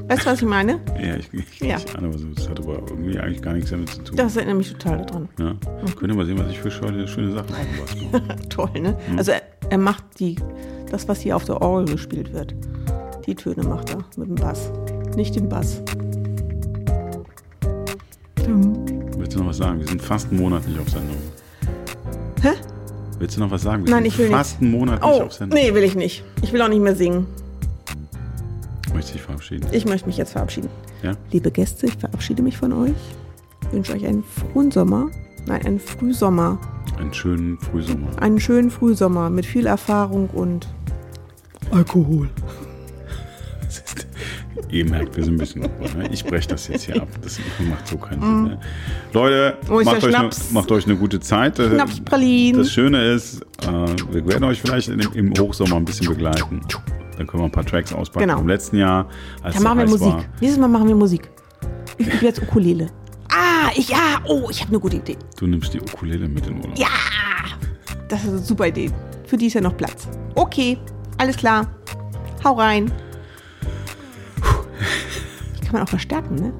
Weißt 0.09 0.25
du, 0.25 0.31
was 0.31 0.41
ich 0.43 0.47
meine? 0.49 0.79
Ja, 1.03 1.17
ich, 1.17 1.29
ich, 1.33 1.61
Ja. 1.61 1.77
ahne, 1.97 2.13
was 2.15 2.23
das 2.37 2.49
hat 2.49 2.61
aber 2.61 2.75
irgendwie 2.89 3.19
eigentlich 3.19 3.43
gar 3.43 3.55
nichts 3.55 3.71
damit 3.71 3.89
zu 3.91 4.03
tun. 4.03 4.17
Das 4.17 4.37
erinnert 4.37 4.57
mich 4.59 4.73
total 4.73 5.05
daran. 5.05 5.29
Ja. 5.39 5.55
Könnt 5.99 6.13
ihr 6.13 6.17
mal 6.17 6.27
sehen, 6.27 6.39
was 6.39 6.49
ich 6.51 6.61
für 6.61 6.71
schöne, 6.71 7.09
schöne 7.09 7.33
Sachen 7.33 7.49
mache. 7.51 8.37
Toll, 8.49 8.71
ne? 8.81 8.97
Hm. 9.09 9.19
Also 9.19 9.33
er, 9.33 9.43
er 9.69 9.79
macht 9.79 10.05
die, 10.21 10.37
das, 10.91 11.09
was 11.09 11.21
hier 11.21 11.35
auf 11.35 11.45
der 11.45 11.61
Orgel 11.61 11.95
gespielt 11.97 12.33
wird. 12.33 12.55
Die 13.27 13.35
Töne 13.35 13.65
macht 13.65 13.91
er 13.91 13.99
mit 14.17 14.29
dem 14.29 14.37
Bass. 14.37 14.71
Nicht 15.17 15.35
den 15.35 15.49
Bass. 15.49 15.83
Willst 19.17 19.35
du 19.35 19.41
noch 19.41 19.49
was 19.49 19.57
sagen? 19.57 19.81
Wir 19.81 19.89
sind 19.89 20.01
fast 20.03 20.31
einen 20.31 20.41
Monat 20.41 20.67
nicht 20.69 20.79
auf 20.79 20.89
Sendung. 20.89 21.17
Hä? 22.43 22.51
Willst 23.19 23.37
du 23.37 23.41
noch 23.41 23.51
was 23.51 23.63
sagen? 23.63 23.85
Wir 23.85 23.91
Nein, 23.91 24.05
sind 24.05 24.13
ich 24.13 24.19
will 24.19 24.27
nicht. 24.29 24.37
fast 24.37 24.61
einen 24.61 24.71
Monat 24.71 25.01
nicht 25.03 25.11
Oh, 25.13 25.23
auf 25.25 25.33
Sendung. 25.33 25.59
nee, 25.59 25.75
will 25.75 25.83
ich 25.83 25.97
nicht. 25.97 26.23
Ich 26.43 26.53
will 26.53 26.63
auch 26.63 26.69
nicht 26.69 26.83
mehr 26.83 26.95
singen. 26.95 27.27
Möchte 28.97 29.15
ich 29.15 29.23
verabschieden. 29.23 29.69
Ich 29.73 29.85
möchte 29.85 30.07
mich 30.07 30.17
jetzt 30.17 30.33
verabschieden. 30.33 30.71
Ja? 31.03 31.13
Liebe 31.31 31.51
Gäste, 31.51 31.85
ich 31.85 31.97
verabschiede 31.99 32.43
mich 32.43 32.57
von 32.57 32.73
euch. 32.73 32.95
Ich 33.61 33.73
wünsche 33.73 33.93
euch 33.93 34.07
einen 34.07 34.25
frohen 34.25 34.71
Sommer. 34.71 35.11
Nein, 35.45 35.67
einen 35.67 35.81
Frühsommer. 35.81 36.59
Einen 36.99 37.13
schönen 37.13 37.59
Frühsommer. 37.59 38.09
Einen 38.23 38.41
schönen 38.41 38.71
Frühsommer 38.71 39.29
mit 39.29 39.45
viel 39.45 39.67
Erfahrung 39.67 40.31
und 40.31 40.67
Alkohol. 41.73 42.31
Ist, 43.69 44.07
ihr 44.71 44.89
merkt, 44.89 45.15
wir 45.15 45.25
sind 45.25 45.35
ein 45.35 45.39
bisschen 45.41 45.61
drüber, 45.61 45.95
ne? 45.99 46.09
Ich 46.11 46.25
breche 46.25 46.49
das 46.49 46.67
jetzt 46.69 46.85
hier 46.85 47.03
ab. 47.03 47.09
Das 47.21 47.39
macht 47.69 47.87
so 47.87 47.99
keinen 47.99 48.23
Sinn. 48.23 48.43
Ne? 48.45 48.61
Leute, 49.13 49.59
ist 49.61 49.69
macht 49.69 49.89
euch, 49.89 50.05
eine, 50.05 50.13
Schnaps? 50.13 50.53
macht 50.53 50.73
euch 50.73 50.87
eine 50.87 50.97
gute 50.97 51.21
Zeit. 51.21 51.59
Äh, 51.59 51.69
Schnapspralinen. 51.69 52.63
Das 52.63 52.73
Schöne 52.73 53.13
ist, 53.13 53.43
äh, 53.61 53.67
wir 54.11 54.27
werden 54.27 54.45
euch 54.45 54.63
vielleicht 54.63 54.89
im 54.89 55.35
Hochsommer 55.39 55.77
ein 55.77 55.85
bisschen 55.85 56.09
begleiten. 56.09 56.63
Dann 57.17 57.27
können 57.27 57.43
wir 57.43 57.47
ein 57.47 57.53
paar 57.53 57.65
Tracks 57.65 57.93
auspacken 57.93 58.27
Genau. 58.29 58.39
vom 58.39 58.49
letzten 58.49 58.77
Jahr. 58.79 59.07
Als 59.43 59.55
Dann 59.55 59.65
machen 59.65 59.79
wir 59.79 59.87
Musik. 59.87 60.07
war. 60.09 60.25
Nächstes 60.41 60.59
Mal 60.61 60.69
machen 60.69 60.89
wir 60.89 60.95
Musik. 60.95 61.29
Ich 61.99 62.07
übe 62.13 62.25
jetzt 62.27 62.43
Ukulele. 62.43 62.89
Ah, 63.31 63.71
ich, 63.75 63.89
ja, 63.89 64.19
oh, 64.27 64.49
ich 64.51 64.61
habe 64.61 64.71
eine 64.71 64.81
gute 64.81 64.97
Idee. 64.97 65.17
Du 65.39 65.47
nimmst 65.47 65.73
die 65.75 65.81
Ukulele 65.81 66.29
mit 66.29 66.47
in 66.47 66.59
Urlaub. 66.59 66.79
Ja, 66.79 66.89
das 68.09 68.23
ist 68.25 68.29
eine 68.29 68.39
super 68.39 68.67
Idee. 68.69 68.91
Für 69.27 69.37
die 69.37 69.47
ist 69.47 69.55
ja 69.55 69.61
noch 69.61 69.77
Platz. 69.77 70.07
Okay, 70.35 70.79
alles 71.19 71.37
klar. 71.37 71.67
Hau 72.45 72.55
rein. 72.55 72.93
Die 75.57 75.61
kann 75.65 75.73
man 75.73 75.83
auch 75.83 75.89
verstärken, 75.89 76.35
ne? 76.37 76.53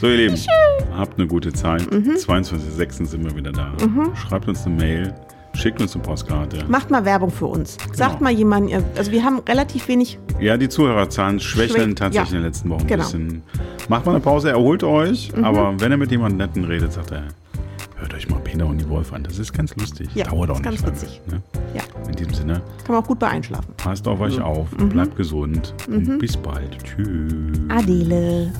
So, 0.00 0.06
ihr 0.06 0.16
Lieben, 0.28 0.36
habt 0.96 1.18
eine 1.18 1.26
gute 1.26 1.52
Zeit. 1.52 1.90
Mhm. 1.92 2.10
22.06. 2.12 3.06
sind 3.06 3.24
wir 3.24 3.34
wieder 3.34 3.50
da. 3.50 3.72
Schreibt 4.14 4.46
uns 4.46 4.64
eine 4.64 4.76
Mail, 4.76 5.14
schickt 5.58 5.80
uns 5.82 5.94
eine 5.94 6.02
Postkarte. 6.04 6.64
Macht 6.68 6.90
mal 6.90 7.04
Werbung 7.04 7.30
für 7.30 7.46
uns. 7.46 7.76
Sagt 7.92 8.18
Genau. 8.18 8.22
mal 8.24 8.32
jemand, 8.32 8.70
ihr- 8.70 8.82
also 8.96 9.10
wir 9.10 9.24
haben 9.24 9.40
relativ 9.48 9.88
wenig. 9.88 10.18
Ja, 10.40 10.56
die 10.56 10.68
Zuhörerzahlen 10.68 11.40
schwächeln 11.40 11.92
Schwä- 11.92 11.96
tatsächlich 11.96 12.30
ja. 12.30 12.36
in 12.36 12.42
den 12.42 12.48
letzten 12.48 12.70
Wochen 12.70 12.86
Genau. 12.86 13.02
ein 13.04 13.10
bisschen. 13.10 13.42
Macht 13.88 14.06
mal 14.06 14.12
eine 14.12 14.20
Pause, 14.20 14.50
erholt 14.50 14.84
euch. 14.84 15.32
Aber 15.42 15.74
wenn 15.80 15.90
ihr 15.92 15.96
mit 15.98 16.10
jemandem 16.10 16.38
netten 16.38 16.64
redet, 16.64 16.92
sagt 16.92 17.10
er, 17.10 17.24
hört 17.96 18.14
euch 18.14 18.28
mal 18.28 18.38
Peter 18.40 18.66
und 18.66 18.78
die 18.78 18.88
Wolf 18.88 19.12
an. 19.12 19.24
Das 19.24 19.38
ist 19.38 19.52
ganz 19.52 19.74
lustig. 19.76 20.08
Ja, 20.14 20.24
Dauert 20.24 20.50
auch 20.50 20.54
ist 20.60 20.60
nicht 20.70 20.84
ganz 20.84 21.02
lange. 21.02 21.02
witzig. 21.02 21.20
Ne? 21.30 21.42
Ja, 21.74 21.82
In 22.08 22.14
diesem 22.14 22.34
Sinne, 22.34 22.54
kann 22.84 22.94
man 22.94 23.02
auch 23.02 23.06
gut 23.08 23.18
bei 23.18 23.28
einschlafen. 23.28 23.74
passt 23.76 24.06
auf 24.06 24.18
Mhm. 24.18 24.24
euch 24.24 24.40
auf, 24.40 24.68
bleibt 24.70 25.16
gesund 25.16 25.74
und 25.88 26.18
bis 26.18 26.36
bald. 26.36 26.78
Tschüss. 26.84 27.32
Adele. 27.68 28.52